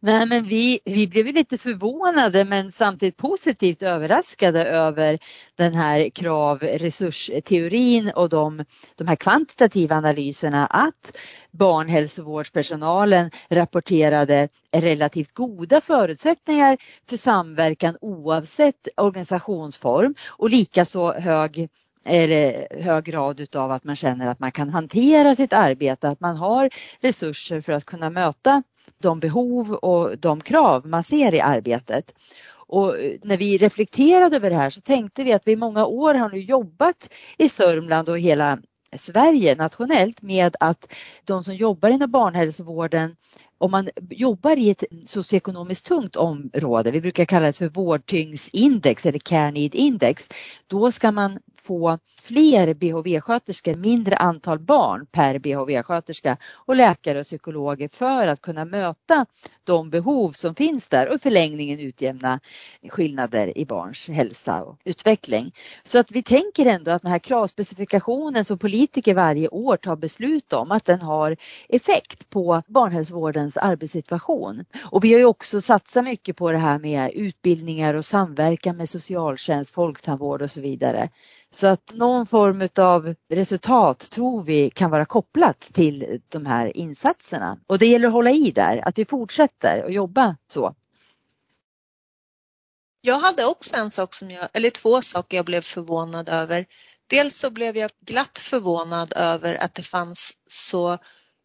Nej, 0.00 0.26
men 0.26 0.44
vi, 0.44 0.80
vi 0.84 1.08
blev 1.08 1.26
lite 1.26 1.58
förvånade 1.58 2.44
men 2.44 2.72
samtidigt 2.72 3.16
positivt 3.16 3.82
överraskade 3.82 4.64
över 4.64 5.18
den 5.56 5.74
här 5.74 6.10
kravresursteorin 6.10 8.10
och 8.10 8.28
de, 8.28 8.64
de 8.96 9.08
här 9.08 9.16
kvantitativa 9.16 9.96
analyserna 9.96 10.66
att 10.66 11.16
barnhälsovårdspersonalen 11.50 13.30
rapporterade 13.50 14.48
relativt 14.72 15.32
goda 15.32 15.80
förutsättningar 15.80 16.76
för 17.08 17.16
samverkan 17.16 17.96
oavsett 18.00 18.88
organisationsform 18.96 20.14
och 20.26 20.50
likaså 20.50 21.12
hög 21.12 21.68
är 22.04 22.28
det 22.28 22.66
hög 22.80 23.04
grad 23.04 23.40
utav 23.40 23.70
att 23.70 23.84
man 23.84 23.96
känner 23.96 24.26
att 24.26 24.40
man 24.40 24.52
kan 24.52 24.68
hantera 24.68 25.34
sitt 25.34 25.52
arbete, 25.52 26.08
att 26.08 26.20
man 26.20 26.36
har 26.36 26.70
resurser 27.00 27.60
för 27.60 27.72
att 27.72 27.84
kunna 27.84 28.10
möta 28.10 28.62
de 29.02 29.20
behov 29.20 29.72
och 29.72 30.18
de 30.18 30.40
krav 30.40 30.86
man 30.86 31.04
ser 31.04 31.34
i 31.34 31.40
arbetet. 31.40 32.14
Och 32.66 32.98
eh, 32.98 33.12
när 33.22 33.36
vi 33.36 33.58
reflekterade 33.58 34.36
över 34.36 34.50
det 34.50 34.56
här 34.56 34.70
så 34.70 34.80
tänkte 34.80 35.24
vi 35.24 35.32
att 35.32 35.46
vi 35.46 35.52
i 35.52 35.56
många 35.56 35.86
år 35.86 36.14
har 36.14 36.28
nu 36.28 36.38
jobbat 36.38 37.14
i 37.38 37.48
Sörmland 37.48 38.08
och 38.08 38.18
hela 38.18 38.58
Sverige 38.96 39.54
nationellt 39.54 40.22
med 40.22 40.56
att 40.60 40.92
de 41.24 41.44
som 41.44 41.54
jobbar 41.54 41.90
inom 41.90 42.10
barnhälsovården 42.10 43.16
om 43.58 43.70
man 43.70 43.90
jobbar 44.10 44.56
i 44.56 44.70
ett 44.70 44.84
socioekonomiskt 45.04 45.86
tungt 45.86 46.16
område, 46.16 46.90
vi 46.90 47.00
brukar 47.00 47.24
kalla 47.24 47.46
det 47.46 47.52
för 47.52 47.68
vårdtyngdsindex 47.68 49.06
eller 49.06 49.18
care 49.18 49.50
need 49.50 49.74
index, 49.74 50.28
då 50.66 50.92
ska 50.92 51.12
man 51.12 51.38
få 51.60 51.98
fler 52.22 52.74
BHV-sköterskor, 52.74 53.74
mindre 53.74 54.16
antal 54.16 54.58
barn 54.58 55.06
per 55.12 55.38
BHV-sköterska 55.38 56.36
och 56.52 56.76
läkare 56.76 57.18
och 57.20 57.24
psykologer 57.24 57.88
för 57.92 58.26
att 58.26 58.40
kunna 58.40 58.64
möta 58.64 59.26
de 59.64 59.90
behov 59.90 60.32
som 60.32 60.54
finns 60.54 60.88
där 60.88 61.08
och 61.08 61.14
i 61.14 61.18
förlängningen 61.18 61.80
utjämna 61.80 62.40
skillnader 62.88 63.58
i 63.58 63.66
barns 63.66 64.08
hälsa 64.08 64.64
och 64.64 64.78
utveckling. 64.84 65.52
Så 65.82 65.98
att 65.98 66.12
vi 66.12 66.22
tänker 66.22 66.66
ändå 66.66 66.90
att 66.90 67.02
den 67.02 67.10
här 67.10 67.18
kravspecifikationen 67.18 68.44
som 68.44 68.58
politiker 68.58 69.14
varje 69.14 69.48
år 69.48 69.76
tar 69.76 69.96
beslut 69.96 70.52
om 70.52 70.70
att 70.70 70.84
den 70.84 71.00
har 71.02 71.36
effekt 71.68 72.30
på 72.30 72.62
barnhälsovården 72.66 73.43
barnhälsovårdens 73.44 73.56
arbetssituation. 73.56 74.64
Och 74.92 75.04
vi 75.04 75.12
har 75.12 75.18
ju 75.18 75.24
också 75.24 75.60
satsat 75.60 76.04
mycket 76.04 76.36
på 76.36 76.52
det 76.52 76.58
här 76.58 76.78
med 76.78 77.10
utbildningar 77.14 77.94
och 77.94 78.04
samverkan 78.04 78.76
med 78.76 78.88
socialtjänst, 78.88 79.74
folktandvård 79.74 80.42
och 80.42 80.50
så 80.50 80.60
vidare. 80.60 81.10
Så 81.50 81.66
att 81.66 81.92
någon 81.94 82.26
form 82.26 82.68
av 82.78 83.14
resultat 83.30 84.10
tror 84.10 84.42
vi 84.44 84.70
kan 84.70 84.90
vara 84.90 85.04
kopplat 85.04 85.60
till 85.60 86.20
de 86.28 86.46
här 86.46 86.76
insatserna. 86.76 87.58
Och 87.66 87.78
det 87.78 87.86
gäller 87.86 88.08
att 88.08 88.12
hålla 88.12 88.30
i 88.30 88.50
där, 88.50 88.88
att 88.88 88.98
vi 88.98 89.04
fortsätter 89.04 89.84
att 89.84 89.92
jobba 89.92 90.36
så. 90.48 90.74
Jag 93.00 93.18
hade 93.18 93.44
också 93.44 93.76
en 93.76 93.90
sak 93.90 94.14
som 94.14 94.30
jag, 94.30 94.48
eller 94.52 94.70
två 94.70 95.02
saker 95.02 95.36
jag 95.36 95.46
blev 95.46 95.60
förvånad 95.60 96.28
över. 96.28 96.66
Dels 97.06 97.38
så 97.38 97.50
blev 97.50 97.76
jag 97.76 97.90
glatt 98.00 98.38
förvånad 98.38 99.12
över 99.16 99.54
att 99.54 99.74
det 99.74 99.82
fanns 99.82 100.32
så 100.48 100.98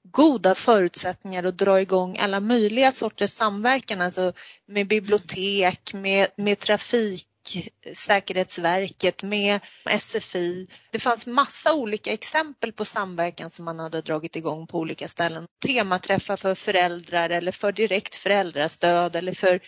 goda 0.03 0.55
förutsättningar 0.55 1.43
att 1.43 1.57
dra 1.57 1.81
igång 1.81 2.17
alla 2.17 2.39
möjliga 2.39 2.91
sorters 2.91 3.29
samverkan, 3.29 4.01
alltså 4.01 4.33
med 4.67 4.88
bibliotek, 4.88 5.93
med, 5.93 6.27
med 6.35 6.59
Trafiksäkerhetsverket, 6.59 9.23
med 9.23 9.59
SFI. 9.99 10.67
Det 10.91 10.99
fanns 10.99 11.27
massa 11.27 11.75
olika 11.75 12.13
exempel 12.13 12.73
på 12.73 12.85
samverkan 12.85 13.49
som 13.49 13.65
man 13.65 13.79
hade 13.79 14.01
dragit 14.01 14.35
igång 14.35 14.67
på 14.67 14.79
olika 14.79 15.07
ställen. 15.07 15.45
Tematräffar 15.65 16.38
för 16.38 16.55
föräldrar 16.55 17.29
eller 17.29 17.51
för 17.51 17.71
direkt 17.71 18.15
föräldrastöd 18.15 19.15
eller 19.15 19.33
för 19.33 19.59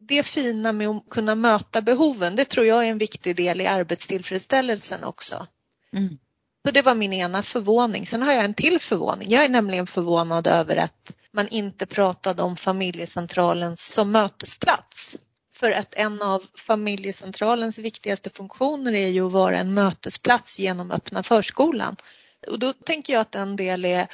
det 0.00 0.22
fina 0.22 0.72
med 0.72 0.88
att 0.88 1.08
kunna 1.10 1.34
möta 1.34 1.80
behoven. 1.80 2.36
Det 2.36 2.44
tror 2.44 2.66
jag 2.66 2.86
är 2.86 2.90
en 2.90 2.98
viktig 2.98 3.36
del 3.36 3.60
i 3.60 3.66
arbetstillfredsställelsen 3.66 5.04
också. 5.04 5.46
Mm. 5.92 6.18
Så 6.66 6.72
det 6.72 6.82
var 6.82 6.94
min 6.94 7.12
ena 7.12 7.42
förvåning. 7.42 8.06
Sen 8.06 8.22
har 8.22 8.32
jag 8.32 8.44
en 8.44 8.54
till 8.54 8.78
förvåning. 8.80 9.30
Jag 9.30 9.44
är 9.44 9.48
nämligen 9.48 9.86
förvånad 9.86 10.46
över 10.46 10.76
att 10.76 11.14
man 11.32 11.48
inte 11.48 11.86
pratade 11.86 12.42
om 12.42 12.56
familjecentralen 12.56 13.76
som 13.76 14.12
mötesplats. 14.12 15.16
För 15.56 15.70
att 15.70 15.94
en 15.94 16.22
av 16.22 16.44
familjecentralens 16.66 17.78
viktigaste 17.78 18.30
funktioner 18.30 18.92
är 18.92 19.08
ju 19.08 19.26
att 19.26 19.32
vara 19.32 19.58
en 19.58 19.74
mötesplats 19.74 20.58
genom 20.58 20.90
öppna 20.90 21.22
förskolan. 21.22 21.96
Och 22.46 22.58
då 22.58 22.72
tänker 22.72 23.12
jag 23.12 23.20
att 23.20 23.34
en 23.34 23.56
del 23.56 23.84
är 23.84 24.06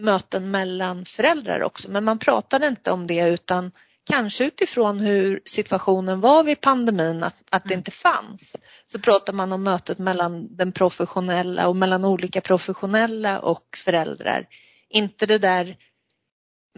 möten 0.00 0.50
mellan 0.50 1.04
föräldrar 1.04 1.62
också, 1.62 1.90
men 1.90 2.04
man 2.04 2.18
pratade 2.18 2.66
inte 2.66 2.90
om 2.90 3.06
det 3.06 3.28
utan 3.28 3.72
kanske 4.10 4.44
utifrån 4.44 5.00
hur 5.00 5.40
situationen 5.44 6.20
var 6.20 6.44
vid 6.44 6.60
pandemin, 6.60 7.22
att, 7.22 7.36
att 7.50 7.64
det 7.64 7.74
mm. 7.74 7.80
inte 7.80 7.90
fanns, 7.90 8.56
så 8.86 8.98
pratar 8.98 9.32
man 9.32 9.52
om 9.52 9.62
mötet 9.62 9.98
mellan 9.98 10.56
den 10.56 10.72
professionella 10.72 11.68
och 11.68 11.76
mellan 11.76 12.04
olika 12.04 12.40
professionella 12.40 13.40
och 13.40 13.78
föräldrar. 13.84 14.46
Inte 14.88 15.26
det 15.26 15.38
där 15.38 15.76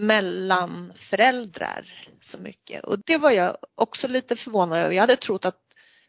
mellan 0.00 0.92
föräldrar 0.96 2.08
så 2.20 2.38
mycket. 2.38 2.84
Och 2.84 2.98
det 3.06 3.16
var 3.16 3.30
jag 3.30 3.56
också 3.74 4.08
lite 4.08 4.36
förvånad 4.36 4.78
över. 4.78 4.94
Jag 4.94 5.00
hade 5.00 5.16
trott 5.16 5.44
att 5.44 5.58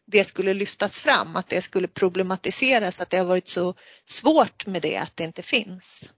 det 0.06 0.24
skulle 0.24 0.54
lyftas 0.54 0.98
fram, 0.98 1.36
att 1.36 1.48
det 1.48 1.62
skulle 1.62 1.88
problematiseras, 1.88 3.00
att 3.00 3.10
det 3.10 3.16
har 3.16 3.24
varit 3.24 3.48
så 3.48 3.74
svårt 4.04 4.66
med 4.66 4.82
det, 4.82 4.96
att 4.96 5.16
det 5.16 5.24
inte 5.24 5.42
finns. 5.42 6.12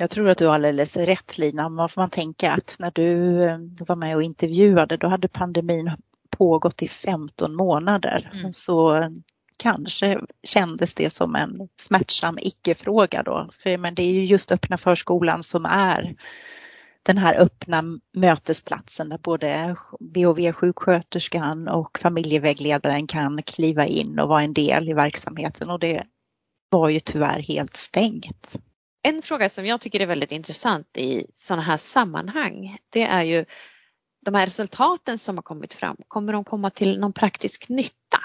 Jag 0.00 0.10
tror 0.10 0.30
att 0.30 0.38
du 0.38 0.46
har 0.46 0.54
alldeles 0.54 0.96
rätt 0.96 1.38
Lina. 1.38 1.68
Man 1.68 1.88
får 1.88 2.00
man 2.00 2.10
tänka 2.10 2.52
att 2.52 2.76
när 2.78 2.90
du 2.94 3.42
eh, 3.44 3.58
var 3.78 3.96
med 3.96 4.16
och 4.16 4.22
intervjuade 4.22 4.96
då 4.96 5.08
hade 5.08 5.28
pandemin 5.28 5.90
pågått 6.30 6.82
i 6.82 6.88
15 6.88 7.54
månader. 7.54 8.30
Mm. 8.34 8.52
Så 8.52 9.08
kanske 9.56 10.20
kändes 10.42 10.94
det 10.94 11.10
som 11.10 11.36
en 11.36 11.68
smärtsam 11.76 12.38
icke-fråga 12.40 13.22
då. 13.22 13.50
För, 13.62 13.76
men 13.76 13.94
det 13.94 14.02
är 14.02 14.12
ju 14.12 14.24
just 14.24 14.52
öppna 14.52 14.76
förskolan 14.76 15.42
som 15.42 15.64
är 15.64 16.14
den 17.02 17.18
här 17.18 17.40
öppna 17.40 17.82
mötesplatsen 18.12 19.08
där 19.08 19.18
både 19.18 19.76
BHV-sjuksköterskan 20.00 21.68
och 21.68 21.98
familjevägledaren 21.98 23.06
kan 23.06 23.42
kliva 23.42 23.86
in 23.86 24.18
och 24.18 24.28
vara 24.28 24.42
en 24.42 24.54
del 24.54 24.88
i 24.88 24.92
verksamheten 24.92 25.70
och 25.70 25.78
det 25.78 26.04
var 26.70 26.88
ju 26.88 27.00
tyvärr 27.00 27.42
helt 27.42 27.76
stängt. 27.76 28.56
En 29.02 29.22
fråga 29.22 29.48
som 29.48 29.66
jag 29.66 29.80
tycker 29.80 30.00
är 30.00 30.06
väldigt 30.06 30.32
intressant 30.32 30.96
i 30.96 31.26
sådana 31.34 31.62
här 31.62 31.76
sammanhang 31.76 32.78
det 32.90 33.02
är 33.02 33.22
ju 33.22 33.44
de 34.24 34.34
här 34.34 34.46
resultaten 34.46 35.18
som 35.18 35.36
har 35.36 35.42
kommit 35.42 35.74
fram, 35.74 35.96
kommer 36.08 36.32
de 36.32 36.44
komma 36.44 36.70
till 36.70 37.00
någon 37.00 37.12
praktisk 37.12 37.68
nytta? 37.68 38.18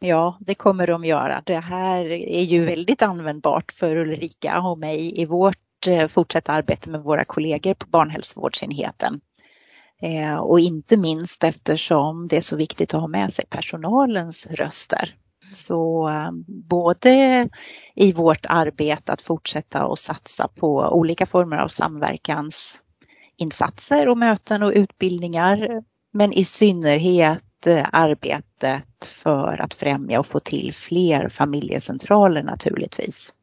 Ja, 0.00 0.38
det 0.40 0.54
kommer 0.54 0.86
de 0.86 1.04
göra. 1.04 1.42
Det 1.46 1.58
här 1.58 2.04
är 2.12 2.42
ju 2.42 2.64
väldigt 2.64 3.02
användbart 3.02 3.72
för 3.72 3.96
Ulrika 3.96 4.60
och 4.60 4.78
mig 4.78 5.20
i 5.20 5.24
vårt 5.24 5.86
eh, 5.86 6.08
fortsatta 6.08 6.52
arbete 6.52 6.90
med 6.90 7.02
våra 7.02 7.24
kollegor 7.24 7.74
på 7.74 7.86
barnhälsovårdsenheten. 7.86 9.20
Eh, 10.02 10.34
och 10.34 10.60
inte 10.60 10.96
minst 10.96 11.44
eftersom 11.44 12.28
det 12.28 12.36
är 12.36 12.40
så 12.40 12.56
viktigt 12.56 12.94
att 12.94 13.00
ha 13.00 13.08
med 13.08 13.34
sig 13.34 13.44
personalens 13.50 14.46
röster. 14.46 15.14
Så 15.52 16.08
eh, 16.08 16.30
både 16.46 17.48
i 17.94 18.12
vårt 18.12 18.46
arbete 18.48 19.12
att 19.12 19.22
fortsätta 19.22 19.86
och 19.86 19.98
satsa 19.98 20.48
på 20.48 20.76
olika 20.76 21.26
former 21.26 21.56
av 21.56 21.68
samverkansinsatser 21.68 24.08
och 24.08 24.18
möten 24.18 24.62
och 24.62 24.72
utbildningar, 24.74 25.82
men 26.12 26.32
i 26.32 26.44
synnerhet 26.44 27.66
eh, 27.66 27.86
arbetet 27.92 29.06
för 29.06 29.60
att 29.60 29.74
främja 29.74 30.20
och 30.20 30.26
få 30.26 30.40
till 30.40 30.74
fler 30.74 31.28
familjecentraler 31.28 32.42
naturligtvis. 32.42 33.34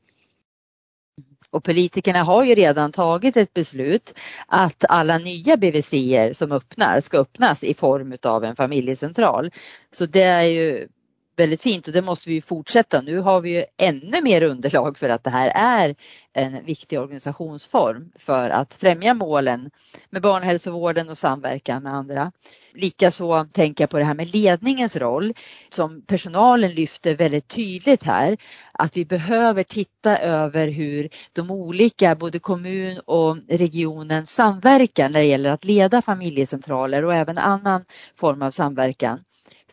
Och 1.50 1.64
politikerna 1.64 2.24
har 2.24 2.44
ju 2.44 2.56
redan 2.56 2.92
tagit 2.92 3.38
ett 3.38 3.54
beslut 3.54 4.20
att 4.48 4.86
alla 4.90 5.18
nya 5.18 5.58
BVC 5.58 5.94
som 6.38 6.52
öppnar 6.52 7.00
ska 7.00 7.18
öppnas 7.18 7.64
i 7.64 7.74
form 7.74 8.18
av 8.24 8.44
en 8.44 8.56
familjecentral. 8.56 9.52
Så 9.92 10.06
det 10.06 10.24
är 10.24 10.44
ju 10.44 10.88
väldigt 11.36 11.62
fint 11.62 11.88
och 11.88 11.94
det 11.94 12.02
måste 12.02 12.30
vi 12.30 12.42
fortsätta. 12.42 13.02
Nu 13.02 13.20
har 13.20 13.42
vi 13.42 13.56
ju 13.56 13.66
ännu 13.78 14.22
mer 14.22 14.44
underlag 14.44 14.98
för 14.98 15.10
att 15.10 15.24
det 15.24 15.30
här 15.30 15.52
är 15.56 15.96
en 16.34 16.66
viktig 16.66 17.00
organisationsform 17.00 18.12
för 18.16 18.50
att 18.50 18.74
främja 18.74 19.14
målen 19.14 19.72
med 20.10 20.22
barnhälsovården 20.22 21.10
och 21.10 21.18
samverkan 21.18 21.84
med 21.84 21.94
andra. 21.94 22.32
Likaså 22.74 23.46
tänker 23.54 23.84
jag 23.84 23.90
på 23.90 23.98
det 23.98 24.04
här 24.04 24.14
med 24.14 24.34
ledningens 24.34 24.96
roll 24.96 25.34
som 25.70 26.02
personalen 26.02 26.72
lyfter 26.72 27.16
väldigt 27.16 27.48
tydligt 27.48 28.04
här. 28.04 28.38
Att 28.72 28.98
vi 28.98 29.06
behöver 29.06 29.64
titta 29.64 30.18
över 30.18 30.68
hur 30.68 31.10
de 31.34 31.52
olika, 31.52 32.16
både 32.16 32.40
kommun 32.40 33.00
och 33.06 33.38
regionen 33.50 34.26
samverkar 34.26 35.10
när 35.10 35.20
det 35.20 35.28
gäller 35.28 35.52
att 35.52 35.66
leda 35.66 36.02
familjecentraler 36.02 37.06
och 37.06 37.16
även 37.16 37.38
annan 37.38 37.86
form 38.16 38.42
av 38.42 38.52
samverkan. 38.52 39.20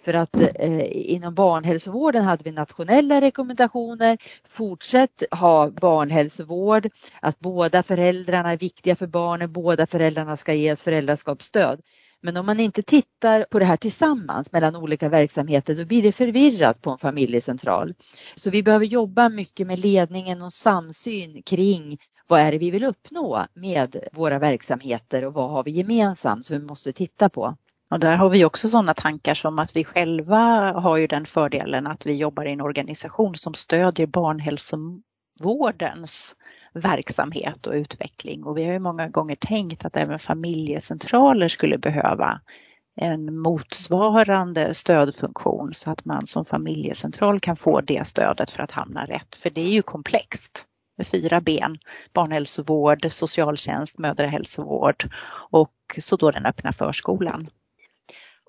För 0.05 0.15
att 0.15 0.37
eh, 0.37 1.13
inom 1.13 1.35
barnhälsovården 1.35 2.25
hade 2.25 2.45
vi 2.45 2.51
nationella 2.51 3.21
rekommendationer. 3.21 4.19
Fortsätt 4.49 5.23
ha 5.31 5.71
barnhälsovård, 5.71 6.89
att 7.21 7.39
båda 7.39 7.83
föräldrarna 7.83 8.53
är 8.53 8.57
viktiga 8.57 8.97
för 8.97 9.07
barnen, 9.07 9.53
båda 9.53 9.87
föräldrarna 9.87 10.37
ska 10.37 10.55
ges 10.55 10.83
föräldraskapsstöd. 10.83 11.81
Men 12.21 12.37
om 12.37 12.47
man 12.47 12.61
inte 12.61 12.83
tittar 12.83 13.47
på 13.51 13.59
det 13.59 13.65
här 13.65 13.77
tillsammans 13.77 14.53
mellan 14.53 14.77
olika 14.77 15.09
verksamheter 15.09 15.75
då 15.75 15.85
blir 15.85 16.03
det 16.03 16.13
förvirrat 16.13 16.83
på 16.83 16.91
en 16.91 16.99
familjecentral. 16.99 17.95
Så 18.35 18.51
vi 18.51 18.63
behöver 18.63 18.87
jobba 18.87 19.29
mycket 19.29 19.67
med 19.67 19.79
ledningen 19.79 20.43
och 20.43 20.53
samsyn 20.53 21.43
kring 21.43 21.99
vad 22.27 22.41
är 22.41 22.53
det 22.53 22.59
vi 22.59 22.71
vill 22.71 22.85
uppnå 22.85 23.47
med 23.55 23.97
våra 24.13 24.39
verksamheter 24.39 25.25
och 25.25 25.35
vad 25.35 25.51
har 25.51 25.65
vi 25.65 25.71
gemensamt 25.71 26.47
som 26.47 26.59
vi 26.59 26.67
måste 26.67 26.93
titta 26.93 27.29
på. 27.29 27.57
Och 27.93 28.01
där 28.01 28.17
har 28.17 28.29
vi 28.29 28.45
också 28.45 28.69
sådana 28.69 28.95
tankar 28.95 29.35
som 29.35 29.59
att 29.59 29.77
vi 29.77 29.85
själva 29.85 30.73
har 30.73 30.97
ju 30.97 31.07
den 31.07 31.27
fördelen 31.27 31.87
att 31.87 32.07
vi 32.07 32.15
jobbar 32.15 32.45
i 32.45 32.53
en 32.53 32.61
organisation 32.61 33.35
som 33.35 33.55
stödjer 33.55 34.07
barnhälsovårdens 34.07 36.37
verksamhet 36.75 37.67
och 37.67 37.73
utveckling. 37.73 38.45
Och 38.45 38.59
vi 38.59 38.65
har 38.65 38.73
ju 38.73 38.79
många 38.79 39.09
gånger 39.09 39.37
tänkt 39.37 39.85
att 39.85 39.97
även 39.97 40.19
familjecentraler 40.19 41.49
skulle 41.49 41.79
behöva 41.79 42.41
en 42.97 43.39
motsvarande 43.39 44.75
stödfunktion 44.75 45.75
så 45.75 45.91
att 45.91 46.05
man 46.05 46.27
som 46.27 46.45
familjecentral 46.45 47.41
kan 47.41 47.57
få 47.57 47.81
det 47.81 48.09
stödet 48.09 48.51
för 48.51 48.63
att 48.63 48.71
hamna 48.71 49.05
rätt. 49.05 49.35
För 49.35 49.51
det 49.51 49.61
är 49.61 49.73
ju 49.73 49.83
komplext 49.83 50.65
med 50.97 51.07
fyra 51.07 51.41
ben. 51.41 51.79
Barnhälsovård, 52.13 53.13
socialtjänst, 53.13 53.99
mödrahälsovård 53.99 55.09
och 55.51 55.73
så 55.99 56.17
då 56.17 56.31
den 56.31 56.47
öppna 56.47 56.73
förskolan. 56.73 57.49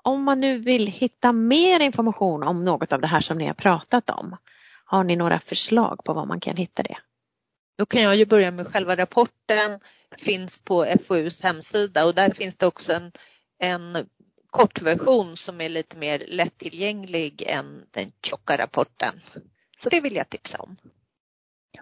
Om 0.04 0.24
man 0.24 0.40
nu 0.40 0.58
vill 0.58 0.88
hitta 0.88 1.32
mer 1.32 1.80
information 1.80 2.44
om 2.44 2.64
något 2.64 2.94
av 2.94 3.02
det 3.02 3.08
här 3.08 3.22
som 3.22 3.38
ni 3.38 3.48
har 3.48 3.54
pratat 3.54 4.10
om, 4.10 4.38
har 4.86 5.04
ni 5.04 5.16
några 5.16 5.40
förslag 5.40 6.04
på 6.04 6.14
var 6.14 6.26
man 6.26 6.40
kan 6.40 6.58
hitta 6.58 6.84
det? 6.84 6.98
Då 7.78 7.86
kan 7.86 8.02
jag 8.02 8.16
ju 8.16 8.26
börja 8.26 8.52
med 8.52 8.68
själva 8.68 8.96
rapporten 8.96 9.80
finns 10.18 10.58
på 10.58 10.86
FoUs 11.08 11.42
hemsida 11.42 12.06
och 12.06 12.16
där 12.16 12.30
finns 12.30 12.56
det 12.56 12.68
också 12.68 12.94
en, 12.94 13.12
en 13.60 14.08
kortversion 14.50 15.38
som 15.38 15.62
är 15.62 15.70
lite 15.70 15.98
mer 15.98 16.24
lättillgänglig 16.28 17.44
än 17.48 17.86
den 17.92 18.12
tjocka 18.24 18.58
rapporten. 18.58 19.22
Så 19.78 19.90
det 19.90 20.02
vill 20.02 20.16
jag 20.16 20.30
tipsa 20.30 20.58
om. 20.58 20.78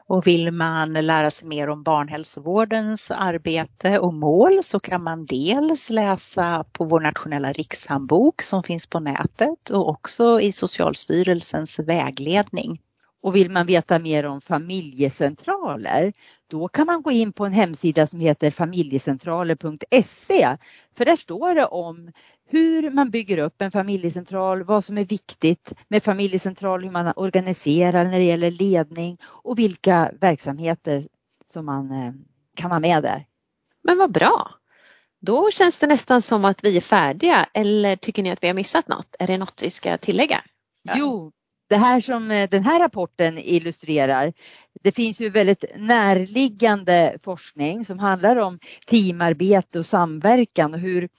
Och 0.07 0.27
vill 0.27 0.51
man 0.51 0.93
lära 0.93 1.31
sig 1.31 1.47
mer 1.47 1.69
om 1.69 1.83
barnhälsovårdens 1.83 3.11
arbete 3.11 3.99
och 3.99 4.13
mål 4.13 4.63
så 4.63 4.79
kan 4.79 5.03
man 5.03 5.25
dels 5.25 5.89
läsa 5.89 6.65
på 6.71 6.83
vår 6.83 6.99
nationella 6.99 7.53
rikshandbok 7.53 8.41
som 8.41 8.63
finns 8.63 8.87
på 8.87 8.99
nätet 8.99 9.69
och 9.69 9.89
också 9.89 10.41
i 10.41 10.51
Socialstyrelsens 10.51 11.79
vägledning. 11.79 12.79
Och 13.21 13.35
vill 13.35 13.51
man 13.51 13.65
veta 13.65 13.99
mer 13.99 14.25
om 14.25 14.41
familjecentraler 14.41 16.13
då 16.51 16.67
kan 16.67 16.85
man 16.85 17.01
gå 17.01 17.11
in 17.11 17.33
på 17.33 17.45
en 17.45 17.53
hemsida 17.53 18.07
som 18.07 18.19
heter 18.19 18.51
familjecentraler.se. 18.51 20.57
För 20.97 21.05
där 21.05 21.15
står 21.15 21.55
det 21.55 21.65
om 21.65 22.11
hur 22.45 22.89
man 22.89 23.09
bygger 23.09 23.37
upp 23.37 23.61
en 23.61 23.71
familjecentral, 23.71 24.63
vad 24.63 24.83
som 24.83 24.97
är 24.97 25.05
viktigt 25.05 25.73
med 25.87 26.03
familjecentral, 26.03 26.83
hur 26.83 26.91
man 26.91 27.13
organiserar 27.15 28.03
när 28.03 28.19
det 28.19 28.25
gäller 28.25 28.51
ledning 28.51 29.17
och 29.23 29.59
vilka 29.59 30.11
verksamheter 30.21 31.03
som 31.45 31.65
man 31.65 31.91
eh, 31.91 32.13
kan 32.55 32.71
ha 32.71 32.79
med 32.79 33.03
där. 33.03 33.25
Men 33.83 33.97
vad 33.97 34.11
bra! 34.11 34.51
Då 35.21 35.51
känns 35.51 35.79
det 35.79 35.87
nästan 35.87 36.21
som 36.21 36.45
att 36.45 36.63
vi 36.63 36.77
är 36.77 36.81
färdiga 36.81 37.47
eller 37.53 37.95
tycker 37.95 38.23
ni 38.23 38.31
att 38.31 38.43
vi 38.43 38.47
har 38.47 38.55
missat 38.55 38.87
något? 38.87 39.15
Är 39.19 39.27
det 39.27 39.37
något 39.37 39.63
vi 39.63 39.69
ska 39.69 39.97
tillägga? 39.97 40.43
Jo, 40.95 41.31
det 41.71 41.77
här 41.77 41.99
som 41.99 42.31
eh, 42.31 42.49
den 42.49 42.63
här 42.63 42.79
rapporten 42.79 43.37
illustrerar, 43.37 44.33
det 44.83 44.91
finns 44.91 45.21
ju 45.21 45.29
väldigt 45.29 45.65
närliggande 45.77 47.17
forskning 47.23 47.85
som 47.85 47.99
handlar 47.99 48.35
om 48.35 48.59
teamarbete 48.87 49.79
och 49.79 49.85
samverkan 49.85 50.73
och 50.73 50.79
hur 50.79 51.09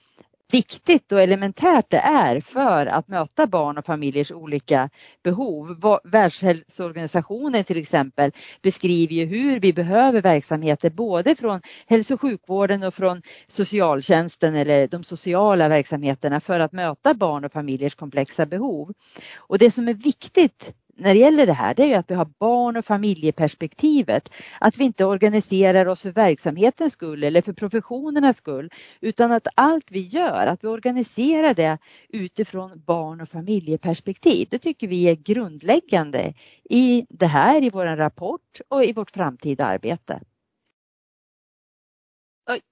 viktigt 0.53 1.11
och 1.11 1.21
elementärt 1.21 1.85
det 1.89 1.97
är 1.97 2.39
för 2.39 2.85
att 2.85 3.07
möta 3.07 3.47
barn 3.47 3.77
och 3.77 3.85
familjers 3.85 4.31
olika 4.31 4.89
behov. 5.23 5.99
Världshälsoorganisationen 6.03 7.63
till 7.63 7.77
exempel 7.77 8.31
beskriver 8.61 9.13
ju 9.13 9.25
hur 9.25 9.59
vi 9.59 9.73
behöver 9.73 10.21
verksamheter 10.21 10.89
både 10.89 11.35
från 11.35 11.61
hälso 11.87 12.13
och 12.13 12.21
sjukvården 12.21 12.83
och 12.83 12.93
från 12.93 13.21
socialtjänsten 13.47 14.55
eller 14.55 14.87
de 14.87 15.03
sociala 15.03 15.69
verksamheterna 15.69 16.41
för 16.41 16.59
att 16.59 16.71
möta 16.71 17.13
barn 17.13 17.45
och 17.45 17.51
familjers 17.51 17.95
komplexa 17.95 18.45
behov. 18.45 18.93
Och 19.35 19.57
det 19.57 19.71
som 19.71 19.87
är 19.87 19.93
viktigt 19.93 20.73
när 20.95 21.13
det 21.13 21.19
gäller 21.19 21.45
det 21.45 21.53
här 21.53 21.73
det 21.73 21.93
är 21.93 21.99
att 21.99 22.11
vi 22.11 22.15
har 22.15 22.29
barn 22.39 22.77
och 22.77 22.85
familjeperspektivet. 22.85 24.29
Att 24.59 24.77
vi 24.77 24.83
inte 24.83 25.05
organiserar 25.05 25.85
oss 25.85 26.01
för 26.01 26.11
verksamhetens 26.11 26.93
skull 26.93 27.23
eller 27.23 27.41
för 27.41 27.53
professionernas 27.53 28.37
skull 28.37 28.69
utan 29.01 29.31
att 29.31 29.47
allt 29.55 29.91
vi 29.91 29.99
gör, 29.99 30.47
att 30.47 30.63
vi 30.63 30.67
organiserar 30.67 31.53
det 31.53 31.77
utifrån 32.09 32.83
barn 32.85 33.21
och 33.21 33.29
familjeperspektiv. 33.29 34.47
Det 34.51 34.59
tycker 34.59 34.87
vi 34.87 35.03
är 35.09 35.15
grundläggande 35.15 36.33
i 36.69 37.05
det 37.09 37.27
här, 37.27 37.63
i 37.63 37.69
vår 37.69 37.85
rapport 37.85 38.61
och 38.69 38.83
i 38.83 38.93
vårt 38.93 39.11
framtida 39.11 39.65
arbete. 39.65 40.19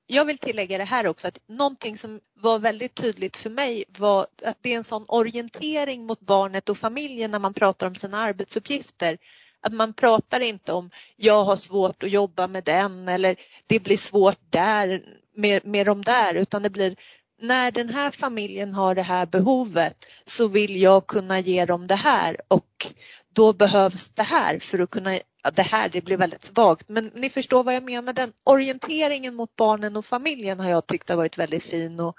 Jag 0.07 0.25
vill 0.25 0.38
tillägga 0.38 0.77
det 0.77 0.84
här 0.84 1.07
också 1.07 1.27
att 1.27 1.39
någonting 1.47 1.97
som 1.97 2.19
var 2.39 2.60
väldigt 2.60 2.95
tydligt 2.95 3.38
för 3.38 3.49
mig 3.49 3.84
var 3.97 4.27
att 4.45 4.57
det 4.62 4.73
är 4.73 4.77
en 4.77 4.84
sån 4.84 5.05
orientering 5.07 6.05
mot 6.05 6.19
barnet 6.19 6.69
och 6.69 6.77
familjen 6.77 7.31
när 7.31 7.39
man 7.39 7.53
pratar 7.53 7.88
om 7.88 7.95
sina 7.95 8.17
arbetsuppgifter. 8.17 9.17
Att 9.62 9.73
man 9.73 9.93
pratar 9.93 10.39
inte 10.39 10.73
om 10.73 10.89
jag 11.15 11.43
har 11.43 11.57
svårt 11.57 12.03
att 12.03 12.12
jobba 12.12 12.47
med 12.47 12.63
den 12.63 13.07
eller 13.07 13.36
det 13.67 13.79
blir 13.79 13.97
svårt 13.97 14.39
där 14.49 15.03
med, 15.36 15.65
med 15.65 15.86
de 15.86 16.01
där 16.01 16.34
utan 16.34 16.63
det 16.63 16.69
blir 16.69 16.95
när 17.41 17.71
den 17.71 17.89
här 17.89 18.12
familjen 18.12 18.73
har 18.73 18.95
det 18.95 19.01
här 19.01 19.25
behovet 19.25 20.05
så 20.25 20.47
vill 20.47 20.81
jag 20.81 21.07
kunna 21.07 21.39
ge 21.39 21.65
dem 21.65 21.88
det 21.88 21.95
här 21.95 22.38
och 22.47 22.88
då 23.34 23.53
behövs 23.53 24.10
det 24.10 24.23
här 24.23 24.60
för 24.60 24.79
att 24.79 24.89
kunna, 24.89 25.19
ja, 25.43 25.51
det 25.51 25.62
här 25.62 25.89
det 25.89 26.01
blir 26.01 26.17
väldigt 26.17 26.43
svagt 26.43 26.89
men 26.89 27.12
ni 27.13 27.30
förstår 27.30 27.63
vad 27.63 27.75
jag 27.75 27.84
menar, 27.84 28.13
den 28.13 28.34
orienteringen 28.43 29.36
mot 29.36 29.56
barnen 29.56 29.97
och 29.97 30.06
familjen 30.06 30.60
har 30.60 30.69
jag 30.69 30.88
tyckt 30.88 31.10
har 31.10 31.15
varit 31.15 31.38
väldigt 31.38 31.63
fin 31.63 31.99
att, 31.99 32.15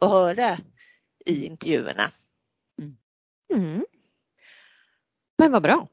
att 0.00 0.10
höra 0.10 0.58
i 1.26 1.46
intervjuerna. 1.46 2.10
Mm. 3.54 3.84
Men 5.38 5.52
vad 5.52 5.62
bra. 5.62 5.88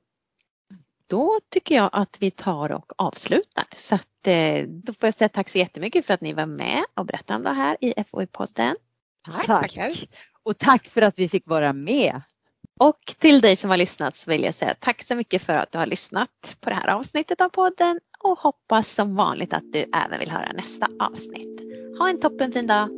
Då 1.07 1.39
tycker 1.49 1.75
jag 1.75 1.89
att 1.93 2.17
vi 2.19 2.31
tar 2.31 2.71
och 2.71 2.93
avslutar. 2.97 3.65
Så 3.75 3.95
att, 3.95 4.27
eh, 4.27 4.63
då 4.67 4.93
får 4.93 5.07
jag 5.07 5.13
säga 5.13 5.29
tack 5.29 5.49
så 5.49 5.57
jättemycket 5.57 6.05
för 6.05 6.13
att 6.13 6.21
ni 6.21 6.33
var 6.33 6.45
med 6.45 6.85
och 6.93 7.05
berättade 7.05 7.37
om 7.37 7.43
det 7.43 7.53
här 7.53 7.77
i 7.81 7.93
FoI-podden. 7.93 8.75
Tack. 9.25 9.45
tack. 9.45 10.09
Och 10.43 10.57
tack 10.57 10.87
för 10.87 11.01
att 11.01 11.19
vi 11.19 11.29
fick 11.29 11.47
vara 11.47 11.73
med. 11.73 12.21
Och 12.81 13.15
till 13.19 13.41
dig 13.41 13.55
som 13.55 13.69
har 13.69 13.77
lyssnat 13.77 14.15
så 14.15 14.31
vill 14.31 14.43
jag 14.43 14.53
säga 14.53 14.75
tack 14.79 15.03
så 15.03 15.15
mycket 15.15 15.41
för 15.41 15.53
att 15.53 15.71
du 15.71 15.77
har 15.77 15.85
lyssnat 15.85 16.57
på 16.59 16.69
det 16.69 16.75
här 16.75 16.89
avsnittet 16.89 17.41
av 17.41 17.49
podden 17.49 17.99
och 18.19 18.39
hoppas 18.39 18.89
som 18.89 19.15
vanligt 19.15 19.53
att 19.53 19.71
du 19.73 19.79
även 19.79 20.19
vill 20.19 20.31
höra 20.31 20.53
nästa 20.53 20.87
avsnitt. 20.99 21.61
Ha 21.99 22.09
en 22.09 22.19
toppenfin 22.19 22.67
dag. 22.67 22.89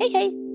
Hej 0.00 0.12
hej! 0.12 0.49